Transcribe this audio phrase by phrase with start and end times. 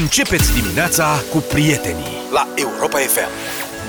[0.00, 3.28] Începeți dimineața cu prietenii la Europa FM.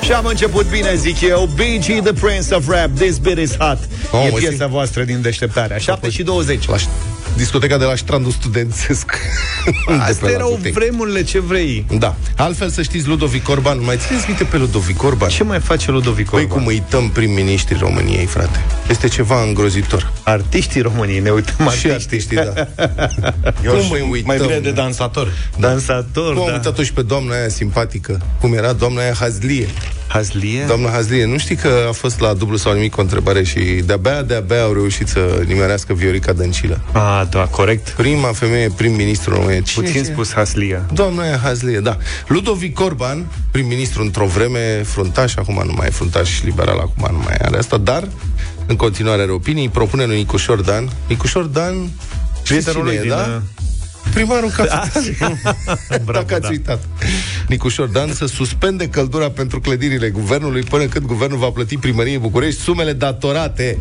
[0.03, 1.49] Și am început bine, zic eu.
[1.55, 3.77] BG, The Prince of Rap, This Bit Is Hot.
[4.11, 5.77] Oh, E mă, piesa simt- voastră din deșteptarea.
[5.77, 6.89] 7 și 20 La ș-
[7.35, 9.11] discoteca de la Strandul Studențesc.
[9.65, 10.73] De pe Astea la erau Dutec.
[10.73, 12.15] vremurile, ce vrei Da.
[12.37, 15.29] Altfel să știți, Ludovic Orban, mai țineți minte pe Ludovic Orban?
[15.29, 16.57] Ce mai face Ludovic Păi Orban?
[16.57, 18.59] cum uităm prim-ministrii României, frate.
[18.89, 20.11] Este ceva îngrozitor.
[20.23, 22.53] Artiștii României, ne uităm Și artiștii, da.
[23.71, 24.25] cum mai uităm?
[24.25, 25.31] Mai bine de dansator.
[25.59, 28.21] Dansator, Cum am da uitat-o și pe doamna aia simpatică.
[28.41, 29.67] Cum era doamna aia Hazlie.
[30.15, 30.63] Hazlie?
[30.67, 34.21] Doamna Hazlie, nu știi că a fost la dublu sau nimic o întrebare și de-abia,
[34.21, 36.81] de-abia au reușit să nimerească Viorica Dăncilă.
[36.91, 39.61] Ah, da, corect Prima femeie prim-ministru în România.
[39.61, 41.97] Cine Puțin și- spus Haslia Doamna aia Hazlie, da.
[42.27, 47.35] Ludovic Orban, prim-ministru într-o vreme fruntaș, acum nu mai e fruntaș liberal, acum nu mai
[47.41, 48.07] are asta, dar
[48.65, 50.89] în continuare are opinii, propune lui Nicușor Dan.
[51.07, 51.73] Nicușor Dan,
[52.43, 53.41] știți Prietenul cine lui e, din, da?
[54.05, 55.17] Uh, Primarul capitalei.
[55.89, 56.47] Bravo, Dacă ați da.
[56.49, 56.83] uitat.
[57.47, 62.61] Nicușor Dan să suspende căldura pentru clădirile guvernului până când guvernul va plăti primăriei București
[62.61, 63.77] sumele datorate.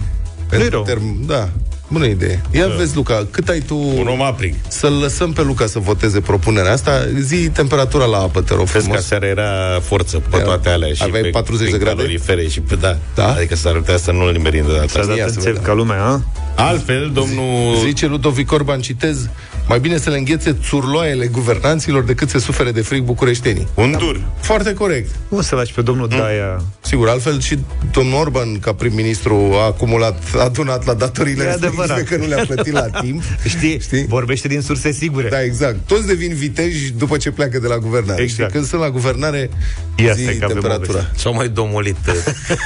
[0.51, 1.17] Nu-i Pentru rău.
[1.27, 1.49] Da,
[1.89, 2.41] bună idee.
[2.51, 3.77] Ia vezi, Luca, cât ai tu...
[3.79, 4.55] Un om aprig.
[4.69, 7.07] Să-l lăsăm pe Luca să voteze propunerea asta.
[7.21, 9.07] Zi temperatura la apă, te rog Vezi că frumos.
[9.07, 11.97] seara era forță pe Era- toate alea și aveai pe, 40 de prin grade?
[11.97, 12.97] calorifere și pe da.
[13.15, 13.33] Da?
[13.35, 15.07] Adică s-ar putea să nu-l nimerim de data S-a asta.
[15.07, 15.63] dat Ia în să țevi vedem.
[15.63, 16.21] ca lumea, a?
[16.57, 17.77] Altfel, domnul...
[17.87, 19.29] Zice Ludovic Orban, citez,
[19.69, 23.69] mai bine să le înghețe țurloaiele guvernanților decât să sufere de frig bucureștenii.
[23.75, 24.21] Un dur.
[24.41, 25.11] Foarte corect.
[25.29, 27.59] Nu o să lași pe domnul Daia Sigur, altfel și
[27.93, 31.89] domnul Orban, ca prim-ministru, a acumulat, a adunat la datorile E adevărat.
[31.97, 33.23] respective, că nu le-a plătit la timp.
[33.49, 34.07] Știi, Știi?
[34.07, 35.77] vorbește din surse sigure Da, exact.
[35.87, 38.23] Toți devin viteji după ce pleacă de la guvernare.
[38.23, 38.49] Exact.
[38.51, 39.51] Și când sunt la guvernare,
[39.97, 41.11] Ia zi stai că avem temperatura.
[41.17, 42.15] S-au mai domolit uh,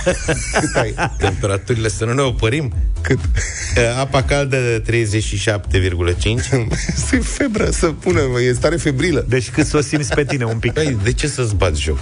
[0.60, 0.94] Cât ai?
[1.19, 2.72] temperaturile, să nu ne opărim.
[3.00, 3.19] Cât?
[3.19, 4.86] Uh, Apa caldă 37,5.
[7.08, 9.25] Să febră, să pună, e stare febrilă.
[9.28, 11.98] Deci cât să o simți pe tine un pic Păi, de ce să-ți bați joc?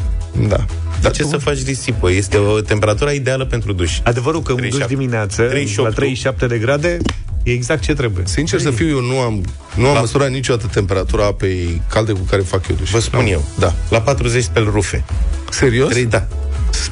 [0.49, 0.65] Da.
[1.01, 2.11] De ce să faci risipă?
[2.11, 3.99] Este o temperatură ideală pentru duș.
[4.03, 4.95] Adevărul că un duș 37.
[4.95, 5.89] dimineață 38.
[5.89, 6.99] La 37 de grade
[7.47, 9.45] E exact ce trebuie Sincer să fiu, eu nu am,
[9.75, 12.91] nu am măsurat niciodată temperatura apei calde cu care fac eu duș.
[12.91, 13.29] Vă spun Nu.
[13.29, 13.45] eu.
[13.59, 13.75] Da.
[13.89, 15.05] La 40 speli rufe.
[15.51, 15.89] Serios?
[15.89, 16.27] Trei, da.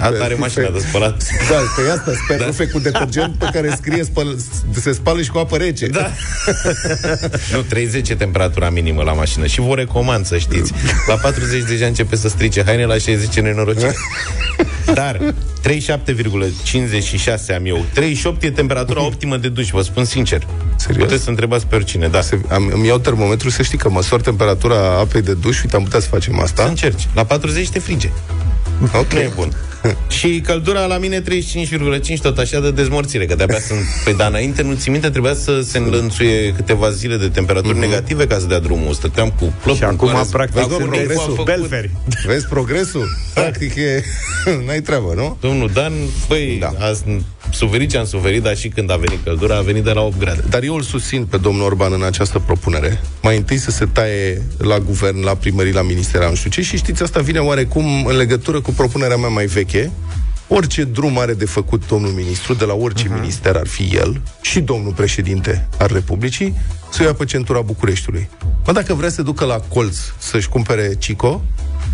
[0.01, 1.23] Asta are mașina de spălat.
[1.49, 2.45] Da, pe asta sper da.
[2.45, 4.37] rufe cu detergent pe care scrie spăl,
[4.81, 5.87] se spală și cu apă rece.
[5.87, 6.11] Da.
[7.53, 10.73] nu, 30 e temperatura minimă la mașină și vă recomand să știți.
[11.07, 13.95] La 40 deja începe să strice haine, la 60 e nenorocire.
[14.95, 17.85] Dar 37,56 am eu.
[17.95, 20.47] 38 e temperatura optimă de duș, vă spun sincer.
[20.77, 21.05] Serios?
[21.05, 22.21] Puteți să întrebați pe oricine, da.
[22.21, 25.83] Se, am, îmi iau termometru să știi că măsor temperatura apei de duș Uite, am
[25.83, 27.09] putea să facem Să asta încerci.
[27.15, 28.11] La 40 te frige.
[28.95, 29.13] Ok.
[29.13, 29.49] Nu e bun.
[30.19, 31.27] și căldura la mine 35,5
[32.23, 33.79] tot așa de dezmorțire, că de-abia sunt...
[34.05, 38.27] Păi, dar înainte, nu ți minte, trebuia să se înlănțuie câteva zile de temperaturi negative
[38.27, 38.93] ca să dea drumul.
[38.95, 40.27] Stăteam cu plăp Și în acum, coare.
[40.31, 41.23] practic, Acum, se Recu a progresul.
[41.35, 41.91] făcut- Belferi
[42.27, 43.09] Vezi progresul?
[43.35, 44.03] Practic e...
[44.67, 45.37] N-ai treabă, nu?
[45.41, 45.93] Domnul Dan,
[46.29, 46.73] băi, Da.
[46.79, 46.87] da.
[47.55, 50.01] A suferit ce am suferit, dar și când a venit căldura, a venit de la
[50.01, 50.45] 8 grade.
[50.49, 53.01] Dar eu îl susțin pe domnul Orban în această propunere.
[53.23, 56.63] Mai întâi să se taie la guvern, la primării, la minister, nu știu ce.
[56.63, 59.91] Și știți, asta vine oarecum în legătură cu propunerea mea mai veche.
[60.49, 63.21] Orice drum are de făcut domnul ministru, de la orice uh-huh.
[63.21, 66.55] minister ar fi el, și domnul președinte al Republicii,
[66.91, 68.29] să o ia pe centura Bucureștiului.
[68.67, 71.45] Mă, dacă vrea să ducă la colț să-și cumpere Cico,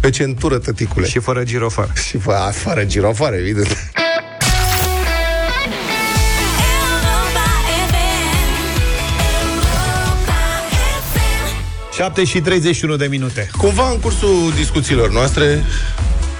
[0.00, 1.06] pe centură, tăticule.
[1.06, 3.90] Și fără girofar și fă, a, fără girofare, evident.
[12.00, 15.64] 7 și 31 de minute Cumva în cursul discuțiilor noastre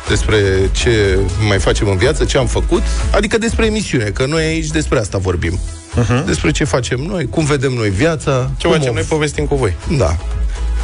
[0.09, 0.37] despre
[0.73, 4.99] ce mai facem în viață, ce am făcut, adică despre emisiune, că noi aici despre
[4.99, 5.59] asta vorbim.
[5.59, 6.25] Uh-huh.
[6.27, 8.51] Despre ce facem noi, cum vedem noi viața.
[8.57, 9.75] Ce cum facem o- noi, povestim cu voi.
[9.99, 10.17] Da.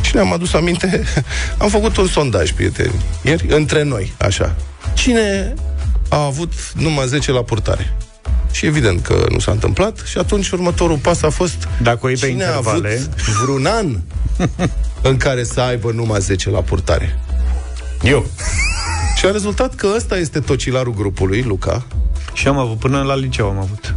[0.00, 1.04] Și ne-am adus aminte,
[1.58, 4.54] am făcut un sondaj, prieteni, ieri, între noi, așa.
[4.94, 5.54] Cine
[6.08, 7.96] a avut numai 10 la purtare?
[8.50, 12.18] Și evident că nu s-a întâmplat și atunci următorul pas a fost Dacă o iei
[12.18, 13.96] pe cine a intervale avut vreun an
[15.02, 17.20] în care să aibă numai 10 la purtare?
[18.02, 18.26] Eu.
[19.16, 21.86] Și a rezultat că ăsta este tocilarul grupului, Luca.
[22.32, 23.94] Și am avut, până la liceu am avut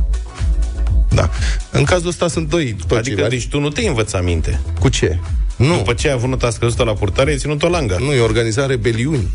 [1.10, 1.30] Da.
[1.72, 3.12] În cazul ăsta sunt doi tocilari.
[3.12, 4.60] Adică, deci tu nu te învăți aminte.
[4.80, 5.20] Cu ce?
[5.56, 5.76] Nu.
[5.76, 7.98] După ce ai avut nota scăzută la purtare, ai ținut o langă.
[8.00, 9.34] Nu, e organizat rebeliuni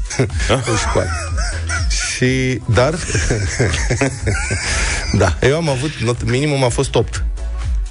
[0.48, 1.08] în școală.
[2.16, 2.94] Și, dar,
[5.22, 7.24] da, eu am avut, not, minimum a fost 8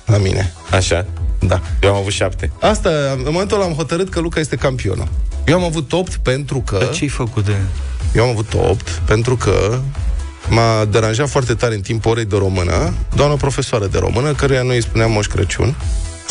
[0.06, 0.54] la mine.
[0.71, 1.06] Așa.
[1.48, 1.62] Da.
[1.81, 2.51] Eu am avut șapte.
[2.60, 5.07] Asta, în momentul ăla am hotărât că Luca este campionul.
[5.45, 6.78] Eu am avut 8 pentru că...
[6.78, 7.56] Dar ce-ai făcut de...
[8.16, 9.80] Eu am avut 8 pentru că
[10.50, 14.75] m-a deranjat foarte tare în timpul orei de română doamna profesoară de română, căreia noi
[14.75, 15.75] îi spuneam Moș Crăciun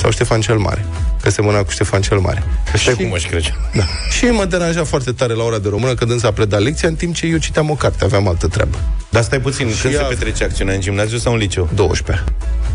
[0.03, 0.85] sau Ștefan cel Mare.
[1.23, 2.43] că se mâna cu Ștefan cel Mare.
[2.77, 3.55] Și cum aș crede.
[3.75, 3.83] Da.
[4.11, 6.95] Și mă deranja foarte tare la ora de română, când însă a predat lecția, în
[6.95, 8.79] timp ce eu citeam o carte, aveam altă treabă.
[9.11, 10.75] Dar stai puțin, când ea- se petrece acțiunea?
[10.75, 11.69] În gimnaziu sau în liceu?
[11.75, 12.25] 12.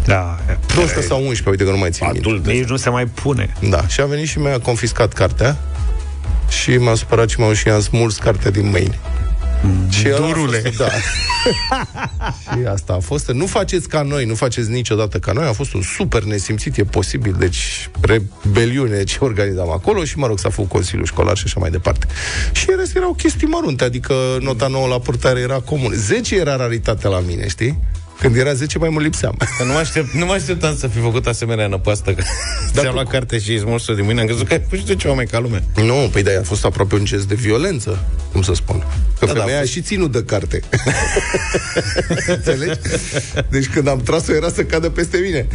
[0.06, 0.40] Da,
[0.76, 2.28] 12 sau 11, uite că nu mai țin minte.
[2.30, 2.46] Adult.
[2.48, 3.54] nici nu se mai pune.
[3.70, 5.58] Da, și a venit și mi-a confiscat cartea
[6.50, 9.00] și m-a supărat și m-au și i-am smuls cartea din mâini.
[9.90, 10.58] Și ăla a Durule.
[10.58, 10.90] Fost, da.
[12.54, 13.32] și asta a fost.
[13.32, 15.46] Nu faceți ca noi, nu faceți niciodată ca noi.
[15.48, 17.36] A fost un super nesimțit, e posibil.
[17.40, 21.70] Deci, rebeliune ce organizam acolo și, mă rog, s-a făcut Consiliul Școlar și așa mai
[21.70, 22.08] departe.
[22.52, 25.92] Și în rest erau chestii mărunte, adică nota nouă la purtare era comun.
[25.94, 27.80] 10 era raritatea la mine, știi?
[28.20, 29.36] Când era 10 mai mult lipseam.
[29.58, 32.22] Că Nu mă, aștept, nu mă așteptam să fi făcut asemenea năpastă că
[32.74, 34.78] Dar ți-am tu- luat carte și îi smuls-o din mâine Am crezut că ai făcut
[34.78, 37.36] și tu ceva mai ca lume Nu, păi da, a fost aproape un gest de
[37.36, 38.00] violență,
[38.32, 38.80] cum să spun.
[39.20, 40.60] Că Da, da, da, femeia a a fost- și ținut de carte.
[42.28, 42.80] Înțelegi?
[43.50, 45.48] Deci când am tras-o era să cadă peste mine.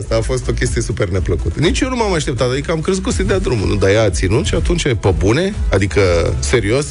[0.00, 1.60] Asta a fost o chestie super neplăcută.
[1.60, 3.74] Nici eu nu m-am așteptat, adică am crezut că o să dea drumul, nu?
[3.74, 6.00] Dar ea a ținut și atunci, pe bune, adică
[6.40, 6.86] serios,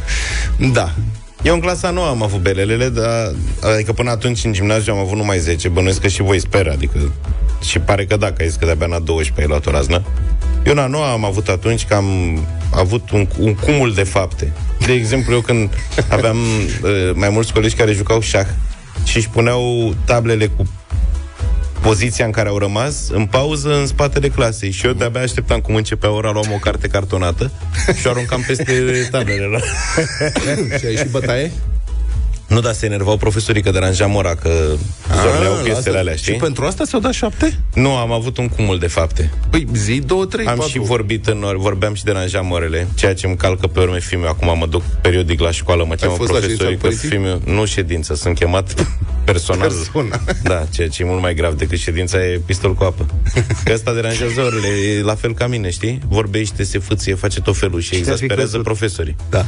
[0.72, 0.94] da.
[1.44, 3.32] Eu în clasa nouă am avut belelele dar,
[3.74, 7.12] Adică până atunci în gimnaziu am avut numai 10 Bănuiesc că și voi sper Adică
[7.64, 10.02] și pare că da, că ai zis că de-abia la 12 ai luat o raznă.
[10.66, 12.38] Eu în a noua am avut atunci că am
[12.70, 14.52] avut un, un cumul de fapte.
[14.86, 15.70] De exemplu, eu când
[16.08, 18.46] aveam uh, mai mulți colegi care jucau șah
[19.04, 20.66] și își puneau tablele cu
[21.84, 25.74] poziția în care au rămas în pauză în spatele clasei și eu de-abia așteptam cum
[25.74, 27.50] începea ora, luam o carte cartonată
[27.98, 29.62] și o aruncam peste tablele lor.
[30.78, 31.52] și ai și bătaie?
[32.54, 34.50] Nu, dar se enervau profesorii că deranjam ora, că
[35.22, 35.98] zorneau Ah, chestiile lasă.
[35.98, 36.32] alea, știi?
[36.32, 37.58] Și pentru asta ți-au dat șapte?
[37.74, 39.30] Nu, am avut un cumul de fapte.
[39.50, 40.70] Păi zi, două, trei, Am patru.
[40.70, 44.26] și vorbit în ori, vorbeam și deranjam orele, ceea ce îmi calcă pe urme filme.
[44.26, 47.08] Acum mă duc periodic la școală, mă cheamă fost la ședința profesorii că părinții?
[47.08, 48.74] filmul, nu ședință, sunt chemat
[49.24, 49.68] personal.
[49.68, 50.20] Personal.
[50.42, 53.06] Da, ceea ce e mult mai grav decât ședința e pistol cu apă.
[53.64, 55.98] Că asta deranjează orele, e la fel ca mine, știi?
[56.08, 58.62] Vorbește, se fâție, face tot felul și te-a fi exasperează căzut.
[58.62, 59.16] profesorii.
[59.30, 59.46] Da.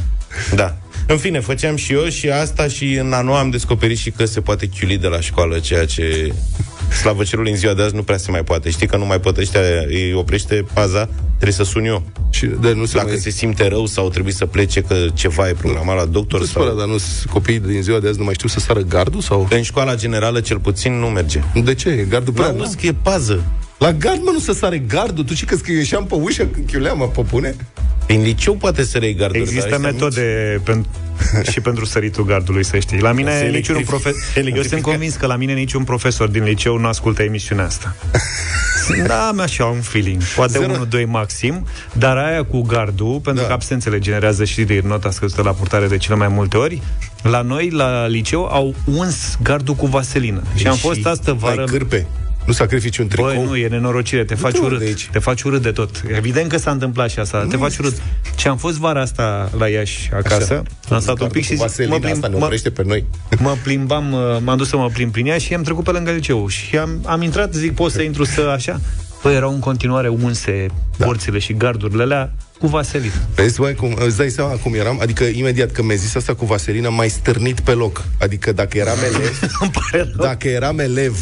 [0.55, 0.77] Da.
[1.07, 4.41] În fine, făceam și eu și asta și în anul am descoperit și că se
[4.41, 6.33] poate chiuli de la școală, ceea ce
[7.01, 8.69] slavă cerului în ziua de azi nu prea se mai poate.
[8.69, 12.03] Știi că nu mai pot ăștia, îi oprește paza, trebuie să sun eu.
[12.29, 13.17] Și de nu se Dacă mai...
[13.17, 16.63] se simte rău sau trebuie să plece că ceva e programat la doctor Nu sau...
[16.63, 16.97] spune, dar nu
[17.31, 19.47] copiii din ziua de azi nu mai știu să sară gardul sau...
[19.49, 21.39] În școala generală, cel puțin, nu merge.
[21.63, 21.89] De ce?
[21.89, 22.61] E Gardul prea Prea înalt?
[22.65, 23.43] auzi că e pază.
[23.77, 25.23] La gard, mă, nu să sare gardul.
[25.23, 27.55] Tu și că că eu ieșeam pe ușă când chiuleam, mă, pe bune?
[28.05, 29.39] Prin liceu poate să reiei garduri.
[29.43, 30.85] dar Există ăștia metode pen-
[31.51, 32.99] și pentru săritul gardului, să știi.
[32.99, 34.13] La Se mine niciun electrific- profesor...
[34.19, 34.89] Eu sunt electrifică.
[34.89, 37.95] convins că la mine niciun profesor din liceu nu ascultă emisiunea asta.
[39.07, 40.21] Da, am așa un feeling.
[40.23, 40.71] Poate Zero.
[40.71, 43.47] unul, doi maxim, dar aia cu gardul, pentru Da.
[43.47, 46.81] că absențele generează și de nota scăzută la purtare de cele mai multe ori,
[47.23, 50.41] la noi, la liceu, au uns gardul cu vaselină.
[50.55, 51.59] Și am fost astă vară...
[51.59, 52.07] Ai cârpe.
[52.47, 53.27] Nu sacrifici un tricou?
[53.33, 54.79] Băi, nu, e nenorocire, te faci Du-te, mă, urât.
[54.79, 55.09] de aici.
[55.11, 56.03] Te faci urât de tot.
[56.15, 58.01] Evident că s-a întâmplat și asta, te faci urât.
[58.37, 60.95] Și am fost vara asta la Iași acasă, Așa.
[60.95, 63.05] am stat un pic Cu și zic, vaselina mă, asta ne mă, oprește pe noi.
[63.39, 66.11] mă plimbam, uh, m-am dus să mă plimb prin ea și am trecut pe lângă
[66.11, 66.47] liceu.
[66.47, 68.79] Și am, am intrat, zic, pot să intru să așa?
[69.21, 70.65] Păi erau în continuare unse
[70.97, 71.05] Da.
[71.05, 73.11] porțile și gardurile alea cu vaselină.
[73.35, 74.99] Vezi, băi, cum, îți dai seama cum eram?
[75.01, 78.03] Adică, imediat când mi-ai zis asta cu vaselină, mai stârnit pe loc.
[78.19, 80.25] Adică, dacă eram elev, Îmi pare rău.
[80.25, 81.17] dacă eram elev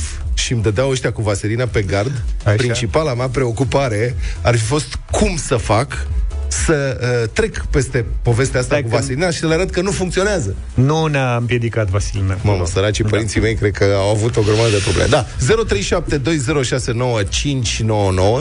[0.45, 2.56] și îmi dădeau ăștia cu vaselină pe gard, Așa.
[2.56, 6.07] principala mea preocupare ar fi fost cum să fac
[6.47, 9.81] să uh, trec peste povestea asta Stai cu că- vaselina și să le arăt că
[9.81, 10.55] nu funcționează.
[10.74, 12.38] Nu ne-a împiedicat vaselina.
[12.41, 13.10] Mamă, săracii da.
[13.10, 15.10] părinții mei cred că au avut o grămadă de probleme.
[15.10, 15.25] Da,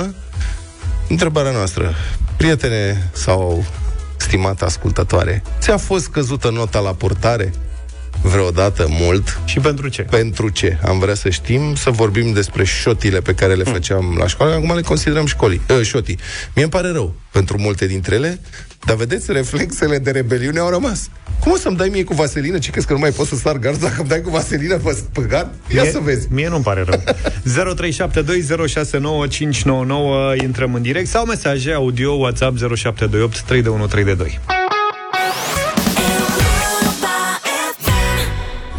[0.05, 0.07] 0372069599
[1.09, 1.95] Întrebarea noastră.
[2.37, 3.65] Prietene sau
[4.17, 7.53] stimată ascultătoare, ți-a fost căzută nota la purtare
[8.29, 9.41] vreodată mult?
[9.45, 10.03] Și pentru ce?
[10.03, 10.79] Pentru ce?
[10.85, 14.75] Am vrea să știm, să vorbim despre șotile pe care le făceam la școală, acum
[14.75, 16.19] le considerăm școlii, uh, șotii.
[16.55, 18.41] Mie îmi pare rău pentru multe dintre ele,
[18.85, 21.09] dar vedeți, reflexele de rebeliune au rămas.
[21.41, 22.59] Cum o să-mi dai mie cu vaselină?
[22.59, 24.97] Ce crezi că nu mai pot să sar gard dacă îmi dai cu vaselină pe,
[25.13, 25.51] pe gard?
[25.75, 26.27] Ia Mie- să vezi.
[26.31, 27.03] Mie nu-mi pare rău.
[30.39, 34.41] 0372069599 intrăm în direct sau mesaje audio WhatsApp 0728 3132.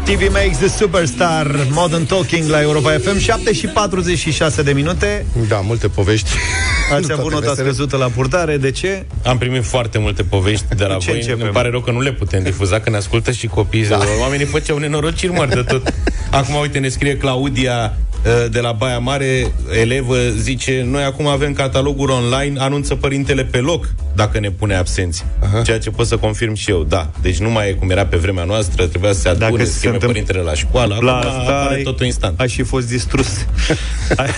[0.06, 5.60] TV Makes the Superstar Modern Talking la Europa FM 7 și 46 de minute Da,
[5.60, 6.28] multe povești.
[6.94, 7.68] Ați Nu avut toate nota vesele.
[7.68, 9.04] scăzută la purtare, de ce?
[9.24, 11.18] Am primit foarte multe povești de la Cu ce voi.
[11.20, 11.42] începem?
[11.42, 13.86] Îmi pare rău că nu le putem difuza, că ne ascultă și copiii.
[13.86, 13.98] Da.
[14.20, 15.92] Oamenii făceau nenorociri mari de tot.
[16.30, 21.52] Acum, uite, ne scrie Claudia uh, de la Baia Mare, elevă, zice, noi acum avem
[21.52, 25.24] cataloguri online, anunță părintele pe loc dacă ne pune absenți.
[25.42, 25.62] Aha.
[25.62, 27.10] Ceea ce pot să confirm și eu, da.
[27.22, 29.72] Deci nu mai e cum era pe vremea noastră, trebuia să se adune, Dacă să
[29.72, 32.40] se cheme întâmpl- părintele la școală, acum La asta apare ai- totul instant.
[32.40, 33.28] Ai și fost distrus.
[34.16, 34.30] Ai-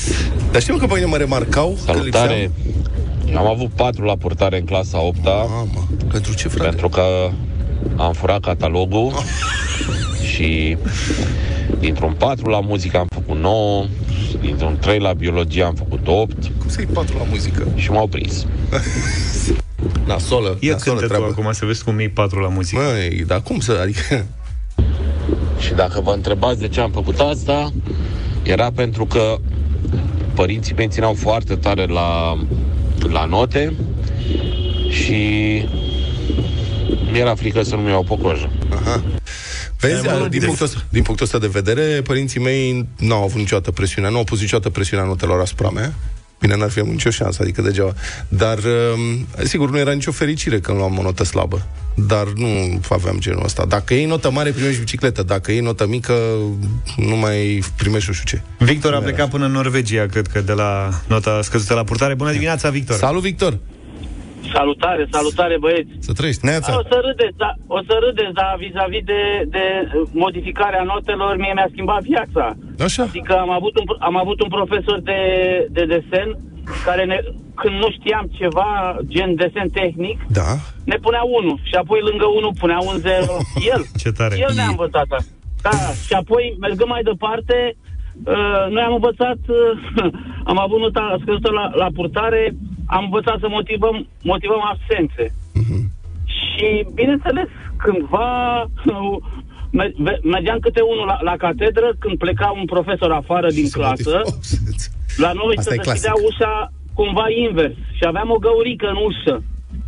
[0.52, 2.34] Dar știu că pe mine mă remarcau că Salutare!
[2.34, 6.68] lipseam- Eu am avut patru la purtare în clasa 8 Mamă, pentru ce, frate?
[6.68, 7.02] pentru că
[7.96, 9.12] am furat catalogul
[10.32, 10.76] și
[11.78, 13.84] dintr-un 4 la muzică am făcut 9,
[14.40, 17.68] dintr-un 3 la biologie am făcut 8 Cum să-i patru la muzică?
[17.74, 18.46] și m-au prins.
[20.06, 21.34] Nasolă, Ia nasolă cântă tu treabă.
[21.38, 22.80] acum să vezi cum iei patru la muzică.
[22.82, 24.26] Măi, dar cum să, adică...
[25.58, 27.72] Și dacă vă întrebați de ce am făcut asta,
[28.42, 29.36] era pentru că
[30.34, 32.38] părinții mei țineau foarte tare la,
[33.08, 33.74] la note
[34.88, 35.14] și
[37.12, 38.50] mi-era frică să nu mi iau pocojă.
[39.80, 43.14] Vezi, Ai, mă, din, de- punctul ăsta, din punctul ăsta de vedere, părinții mei nu
[43.14, 45.94] au avut niciodată presiunea, nu au pus niciodată presiunea notelor asupra mea.
[46.40, 47.94] Bine, n-ar fi avut nicio șansă, adică degeaba.
[48.28, 51.66] Dar, um, sigur, nu era nicio fericire când luam o notă slabă.
[51.94, 53.64] Dar nu aveam genul ăsta.
[53.64, 55.22] Dacă iei notă mare, primești bicicletă.
[55.22, 56.12] Dacă iei notă mică,
[56.96, 58.64] nu mai primești nu știu ce.
[58.64, 62.14] Victor a plecat până în Norvegia, cred că, de la nota scăzută la purtare.
[62.14, 62.96] Bună dimineața, Victor!
[62.96, 63.58] Salut, Victor!
[64.52, 65.90] Salutare, salutare băieți.
[65.98, 66.44] Să trăiești.
[66.44, 69.20] O Neața, să râdeți, da, o să râdeți, dar vis-a-vis de,
[69.54, 69.64] de
[70.12, 72.44] modificarea notelor, mie mi-a schimbat viața.
[72.86, 73.02] Așa?
[73.02, 75.20] Adică am avut un, am avut un profesor de,
[75.70, 76.28] de desen
[76.84, 77.18] care ne,
[77.60, 80.50] când nu știam ceva, gen desen tehnic, Da.
[80.84, 83.34] ne punea unul și apoi lângă unul punea un zero.
[83.72, 83.82] El.
[84.02, 84.34] Ce tare!
[84.38, 85.32] El ne-a învățat asta.
[85.62, 85.76] Da,
[86.06, 87.56] și apoi, mergând mai departe,
[88.24, 90.10] uh, noi am învățat, uh,
[90.50, 92.42] am avut nota scăzută la, la purtare,
[92.86, 95.34] am învățat să motivăm, motivăm absențe.
[96.24, 99.16] Și, bineînțeles, cândva uh,
[99.78, 103.78] me- ve- mergeam câte unul la, la catedră, când pleca un profesor afară din Să
[103.78, 104.74] clasă, motiv-
[105.16, 106.28] la noi Asta se e deschidea clasic.
[106.28, 109.42] ușa cumva invers și aveam o găurică în ușă.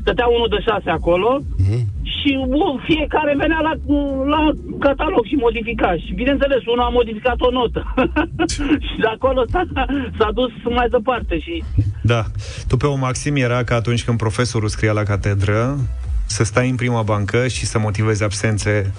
[0.09, 1.31] Stătea unul de șase acolo
[1.65, 1.79] Mhm.
[2.15, 3.73] și uh, fiecare venea la,
[4.35, 4.41] la
[4.87, 5.91] catalog și modifica.
[6.05, 7.83] Și bineînțeles, unul a modificat o notă.
[8.89, 9.63] și de acolo s-a,
[10.19, 11.63] s-a dus mai departe și
[12.03, 12.23] Da.
[12.69, 15.77] Tu pe o maxim era că atunci când profesorul scria la catedră,
[16.27, 18.93] să stai în prima bancă și să motivezi absențe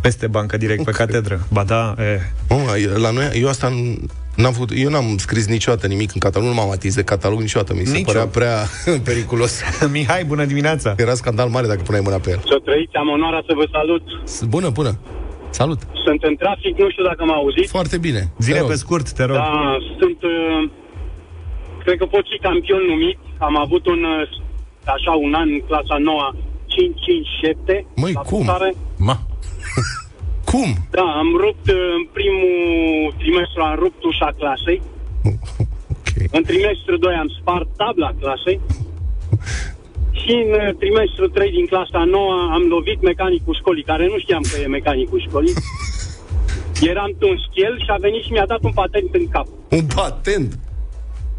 [0.00, 1.40] peste bancă direct pe catedră.
[1.52, 2.20] Ba da, e.
[2.48, 3.98] Mă, la noi, eu asta n-
[4.36, 7.74] n-am făcut, eu n-am scris niciodată nimic în catalog, nu m-am atins de catalog niciodată,
[7.74, 8.26] mi se Nici părea eu.
[8.28, 8.56] prea
[9.08, 9.60] periculos.
[9.92, 10.94] Mihai, bună dimineața!
[10.96, 12.40] Era scandal mare dacă puneai mâna pe el.
[12.46, 14.02] Să trăiți, am onoarea să vă salut.
[14.24, 14.98] S- Bună, bună!
[15.50, 15.80] Salut!
[16.06, 17.70] Sunt în trafic, nu știu dacă mă auziți.
[17.78, 18.22] Foarte bine.
[18.38, 18.70] Zile Te rog.
[18.70, 19.36] pe scurt, te rog.
[19.36, 20.70] Da, sunt, uh,
[21.84, 23.18] cred că pot fi campion numit.
[23.38, 24.28] Am avut un, uh,
[24.96, 26.26] așa, un an în clasa 9
[26.72, 27.84] 5-5-7.
[27.96, 28.38] Măi, la cum?
[28.44, 28.74] putare.
[28.98, 29.16] ma,
[30.50, 30.68] Cum?
[30.90, 34.80] Da, am rupt uh, în primul trimestru, am rupt ușa clasei.
[35.98, 36.08] Ok.
[36.30, 38.60] În trimestru 2 am spart tabla clasei.
[40.20, 44.42] Și în uh, trimestru 3 din clasa 9 am lovit mecanicul școlii, care nu știam
[44.50, 45.54] că e mecanicul școlii.
[46.80, 49.46] Eram tuns el și a venit și mi-a dat un patent în cap.
[49.68, 50.58] Un patent.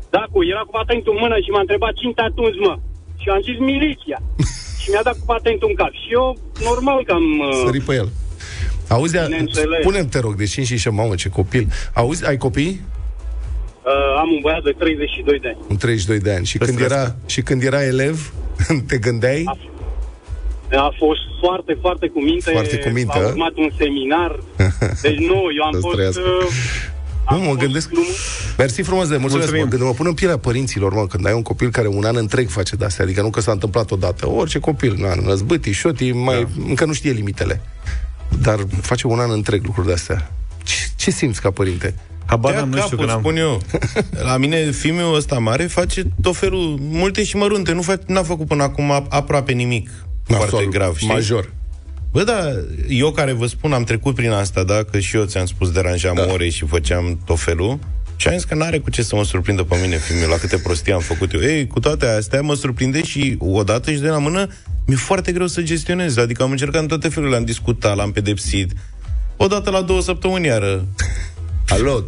[0.09, 2.75] Da, cu, era cu patentul în mână și m-a întrebat cine te-a tuns, mă?
[3.19, 4.19] Și eu am zis miliția.
[4.81, 5.91] Și mi-a dat cu patentul în cap.
[5.91, 7.23] Și eu, normal că am...
[7.39, 8.09] Uh, Sări pe el.
[8.87, 9.79] Auzi, a- Bineînțeles.
[9.81, 11.67] spune-mi, te rog, de 5 și 6, mamă, ce copil.
[11.93, 12.81] Auzi, ai copii?
[13.85, 15.57] uh, am un băiat de 32 de ani.
[15.69, 16.45] Un 32 de ani.
[16.45, 16.95] Și când, crească.
[16.97, 18.33] era, și când era elev,
[18.89, 19.43] te gândeai?
[19.45, 19.57] A,
[20.77, 22.51] a fost foarte, foarte cu minte.
[22.51, 23.27] Foarte cu minte, A a?
[23.27, 24.39] urmat un seminar.
[25.05, 25.95] Deci nu, eu am Să-ți fost...
[25.95, 26.21] trăiască.
[26.21, 26.47] Uh,
[27.29, 27.89] Nu, am mă fost gândesc...
[27.89, 28.07] glumă.
[28.57, 29.63] Mersi frumos de mulțumesc, Mulțumim.
[29.63, 32.15] mă, gând, mă pun în pielea părinților, mă, când ai un copil care un an
[32.15, 34.29] întreg face de-astea, adică nu că s-a întâmplat odată.
[34.29, 36.63] Orice copil, na, năzbâtii, șotii, mai, da.
[36.67, 37.61] încă nu știe limitele.
[38.41, 40.31] Dar face un an întreg lucruri de-astea.
[40.63, 41.95] Ce, ce simți ca părinte?
[42.25, 43.19] Habar Dea n-am, nu știu capul, când am...
[43.19, 43.61] spun eu.
[44.29, 47.71] La mine, filmul ăsta mare face tot felul, multe și mărunte.
[47.73, 49.89] Nu fa- n-a făcut până acum ap- aproape nimic
[50.23, 50.95] foarte Nasol, grav.
[50.95, 51.07] Știi?
[51.07, 51.53] Major.
[52.11, 52.39] Bă, da,
[52.87, 56.15] eu care vă spun, am trecut prin asta, da, că și eu ți-am spus, deranjam
[56.15, 56.25] da.
[56.31, 57.79] ore și făceam tot felul.
[58.15, 60.57] Și am zis că n-are cu ce să mă surprindă pe mine filmul, la câte
[60.57, 61.41] prostii am făcut eu.
[61.41, 64.47] Ei, cu toate astea mă surprinde și odată și de la mână
[64.85, 66.17] mi-e foarte greu să gestionez.
[66.17, 68.71] Adică am încercat în toate felurile, am discutat, l-am pedepsit.
[69.37, 70.85] Odată la două săptămâni iară.
[71.67, 72.03] Alo?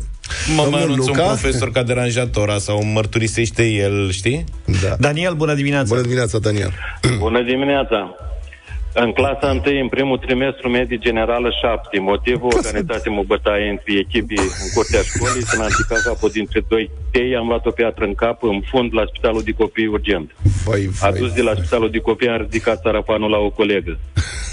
[0.56, 1.24] Mă mai Domnul anunță un Luca?
[1.24, 4.44] profesor ca deranjatora sau mărturisește el, știi?
[4.82, 4.96] Da.
[5.00, 5.86] Daniel, bună dimineața!
[5.88, 6.74] Bună dimineața, Daniel.
[7.18, 8.16] Bună dimineața!
[8.94, 12.00] În clasa 1, în primul trimestru, medie generală 7.
[12.00, 14.34] Motivul, organizație mă bătaie între echipe
[14.64, 18.14] în curtea școlii, să n-am picat capul dintre doi tei, am luat o piatră în
[18.14, 20.36] cap, în fund, la spitalul de copii urgent.
[20.66, 21.10] Vai, vai.
[21.10, 24.00] Adus de la spitalul de copii, am ridicat sarapanul la o colegă.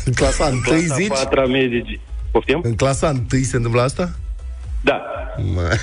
[0.04, 1.08] În clasa 1 Clasa zici?
[1.08, 2.00] 4 medici.
[2.30, 2.60] Poftim?
[2.62, 4.10] În clasa 1 se întâmplă asta?
[4.82, 5.02] Da.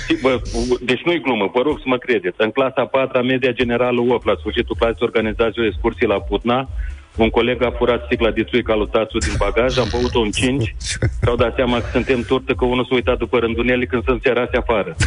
[0.06, 0.40] Și, Bă,
[0.80, 2.36] deci nu-i glumă, vă rog să mă credeți.
[2.38, 6.68] În clasa a patra, media generală 8, la sfârșitul clasei organizați o excursie la Putna,
[7.16, 10.30] un coleg a furat sticla de țuică al lui Tațu din bagaj, am băut-o în
[10.30, 10.74] 5,
[11.22, 14.56] și-au dat seama că suntem turtă, că unul s-a uitat după rândunele când se înserase
[14.56, 14.96] afară.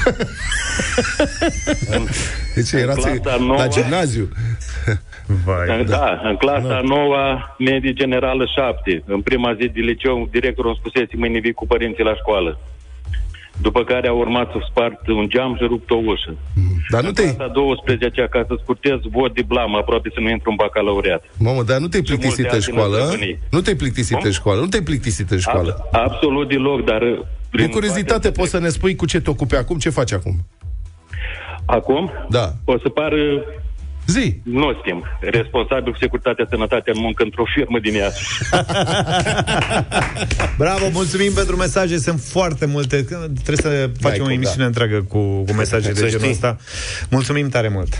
[2.55, 4.29] Deci În erați clasa la nouă- gimnaziu.
[5.45, 9.03] Vai, Da, în clasa noua, medie generală 7.
[9.05, 12.59] În prima zi de liceu, directorul îmi spusese mâine vii cu părinții la școală.
[13.61, 16.33] După care a urmat să spart un geam și rupt o ușă.
[16.89, 17.21] Dar nu te...
[17.35, 21.23] Clasa 12, ca să scurtez, vot de blamă, aproape să nu intru în bacalaureat.
[21.37, 22.97] Mamă, dar nu te-ai Și multe plictisit în alte școală?
[22.97, 23.39] năzăvănii.
[23.51, 24.25] Nu te-ai plictisit Cum?
[24.25, 24.59] în școală?
[24.61, 25.71] Nu te-ai plictisit în școală?
[25.91, 27.01] Ab- absolut deloc, dar...
[27.01, 29.77] uh, prin Din curiozitate, toate- poți să ne spui cu ce te ocupi acum?
[29.77, 30.33] Ce faci acum?
[31.65, 32.11] Acum?
[32.29, 32.53] Da.
[32.65, 33.11] O să par...
[34.09, 34.35] uh, Zi.
[34.43, 35.03] Nu schimb.
[35.19, 38.11] Responsabil cu securitatea, sănătatea în muncă într-o firmă din ea.
[40.63, 43.03] Bravo, mulțumim pentru mesaje, sunt foarte multe.
[43.43, 44.65] Trebuie să facem o cum, emisiune da.
[44.65, 46.31] întreagă cu, cu mesaje Să de genul știi.
[46.31, 46.57] ăsta.
[47.09, 47.95] Mulțumim tare mult.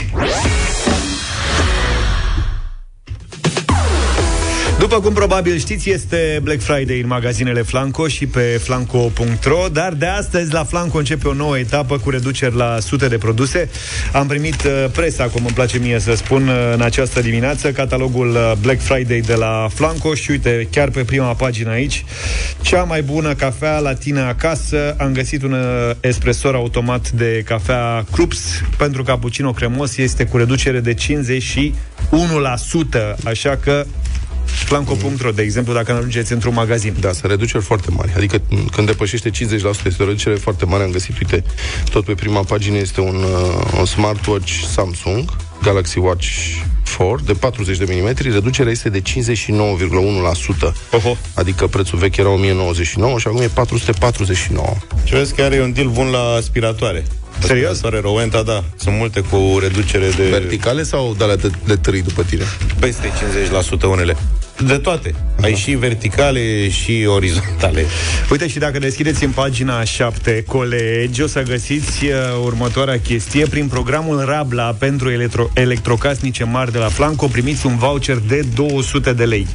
[4.90, 10.06] După cum probabil știți, este Black Friday în magazinele Flanco și pe flanco.ro, dar de
[10.06, 13.70] astăzi la Flanco începe o nouă etapă cu reduceri la sute de produse.
[14.14, 18.30] Am primit uh, presa, cum îmi place mie să spun, uh, în această dimineață, catalogul
[18.30, 22.06] uh, Black Friday de la Flanco și uite, chiar pe prima pagină aici,
[22.62, 24.96] cea mai bună cafea la tine acasă.
[24.98, 30.80] Am găsit un uh, espresor automat de cafea Krups pentru cappuccino cremos, este cu reducere
[30.80, 30.98] de 51%,
[33.24, 33.86] așa că
[34.66, 36.96] Flanco.ro, de exemplu, dacă ne ajungeți într-un magazin.
[37.00, 38.14] Da, sunt reduceri foarte mari.
[38.16, 39.32] Adică m, când depășește 50%
[39.86, 40.84] este o reducere foarte mare.
[40.84, 41.44] Am găsit, uite,
[41.90, 45.30] tot pe prima pagină este un, uh, un smartwatch Samsung
[45.64, 46.28] Galaxy Watch
[46.98, 48.14] 4 de 40 de mm.
[48.32, 50.74] Reducerea este de 59,1%.
[50.92, 51.18] Oho.
[51.34, 54.68] Adică prețul vechi era 1099 și acum e 449.
[55.04, 57.06] Și vezi că are un deal bun la aspiratoare.
[57.40, 57.70] Serios?
[57.70, 58.64] Aspiratoare Rowenta, da.
[58.76, 62.44] Sunt multe cu reducere de Verticale sau de alea de, de târâi după tine?
[62.80, 63.12] peste
[63.80, 64.18] 50% unele.
[64.66, 65.16] De toate.
[65.42, 67.86] Ai și verticale și orizontale.
[68.32, 72.12] Uite și dacă deschideți în pagina 7, colegi, o să găsiți uh,
[72.44, 73.46] următoarea chestie.
[73.46, 79.14] Prin programul Rabla pentru electro- electrocasnice mari de la Flanco primiți un voucher de 200
[79.14, 79.48] de lei.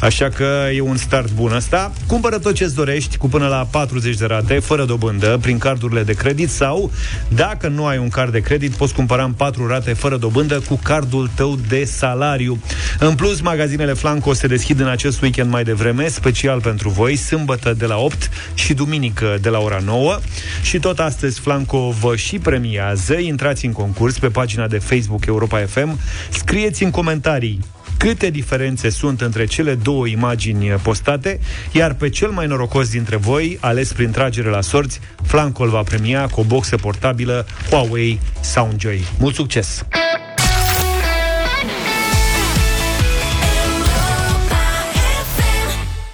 [0.00, 1.92] Așa că e un start bun ăsta.
[2.06, 6.12] Cumpără tot ce-ți dorești cu până la 40 de rate, fără dobândă, prin cardurile de
[6.12, 6.90] credit sau,
[7.28, 10.80] dacă nu ai un card de credit, poți cumpăra în 4 rate fără dobândă cu
[10.82, 12.58] cardul tău de salariu.
[12.98, 17.74] În plus, magazinele Flanco se deschid în acest weekend mai devreme, special pentru voi, sâmbătă
[17.74, 20.18] de la 8 și duminică de la ora 9.
[20.62, 23.14] Și tot astăzi Flanco vă și premiază.
[23.14, 27.60] Intrați în concurs pe pagina de Facebook Europa FM, scrieți în comentarii
[27.96, 31.40] câte diferențe sunt între cele două imagini postate,
[31.72, 35.82] iar pe cel mai norocos dintre voi, ales prin tragere la sorți, Flanco îl va
[35.82, 39.04] premia cu o boxă portabilă Huawei Soundjoy.
[39.18, 39.84] Mult succes!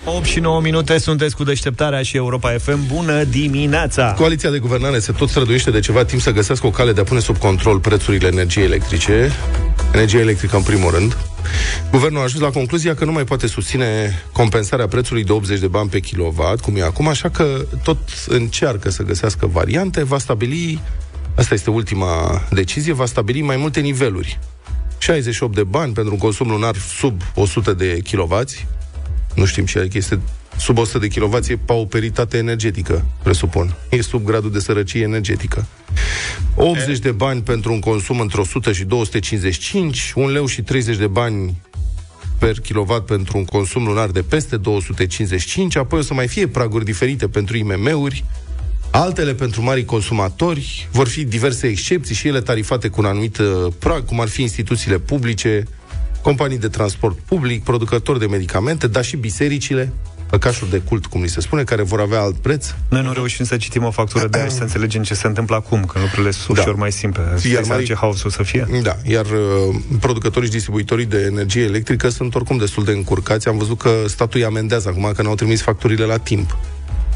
[0.06, 2.86] 8 și 9 minute sunteți cu deșteptarea și Europa FM.
[2.86, 4.12] Bună dimineața!
[4.12, 7.04] Coaliția de guvernare se tot străduiește de ceva timp să găsească o cale de a
[7.04, 9.32] pune sub control prețurile energiei electrice,
[9.92, 11.16] energia electrică în primul rând.
[11.90, 15.66] Guvernul a ajuns la concluzia că nu mai poate susține compensarea prețului de 80 de
[15.66, 20.80] bani pe kilowatt, cum e acum, așa că tot încearcă să găsească variante, va stabili,
[21.34, 24.38] asta este ultima decizie, va stabili mai multe niveluri.
[24.98, 28.40] 68 de bani pentru un consum lunar sub 100 de kW,
[29.34, 30.20] nu știm ce este
[30.56, 33.74] sub 100 de kW e pauperitate energetică, presupun.
[33.90, 35.66] E sub gradul de sărăcie energetică.
[36.54, 41.06] 80 de bani pentru un consum între 100 și 255, 1 leu și 30 de
[41.06, 41.60] bani
[42.38, 46.84] per kilowatt pentru un consum lunar de peste 255, apoi o să mai fie praguri
[46.84, 48.24] diferite pentru IMM-uri,
[48.90, 53.72] altele pentru mari consumatori, vor fi diverse excepții și ele tarifate cu un anumit uh,
[53.78, 55.64] prag, cum ar fi instituțiile publice,
[56.24, 59.92] companii de transport public, producători de medicamente, dar și bisericile,
[60.30, 62.66] căcașuri de cult, cum li se spune, care vor avea alt preț.
[62.88, 65.56] Noi nu reușim să citim o factură de aia și să înțelegem ce se întâmplă
[65.56, 66.62] acum, că lucrurile sunt Da.
[66.62, 67.22] ușor mai simple.
[67.22, 68.66] Iar Iar mari- ce haosul să fie?
[68.82, 73.48] Da, iar uh, producătorii și distribuitorii de energie electrică sunt oricum destul de încurcați.
[73.48, 76.56] Am văzut că statul îi amendează acum că n-au trimis facturile la timp.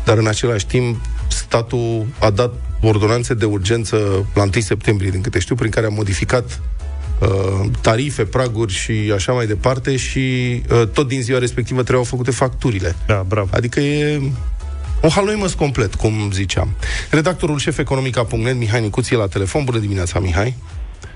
[0.05, 5.39] Dar în același timp, statul a dat ordonanțe de urgență la 1 septembrie, din câte
[5.39, 6.78] știu, prin care a modificat uh,
[7.81, 10.19] tarife, praguri și așa mai departe și
[10.71, 12.95] uh, tot din ziua respectivă trebuiau făcute facturile.
[13.07, 13.49] Da, bravo.
[13.53, 14.21] Adică e
[15.03, 16.69] o haloimăs complet, cum ziceam.
[17.11, 19.65] Redactorul șef economica.net, Mihai Nicuție, la telefon.
[19.65, 20.55] Bună dimineața, Mihai.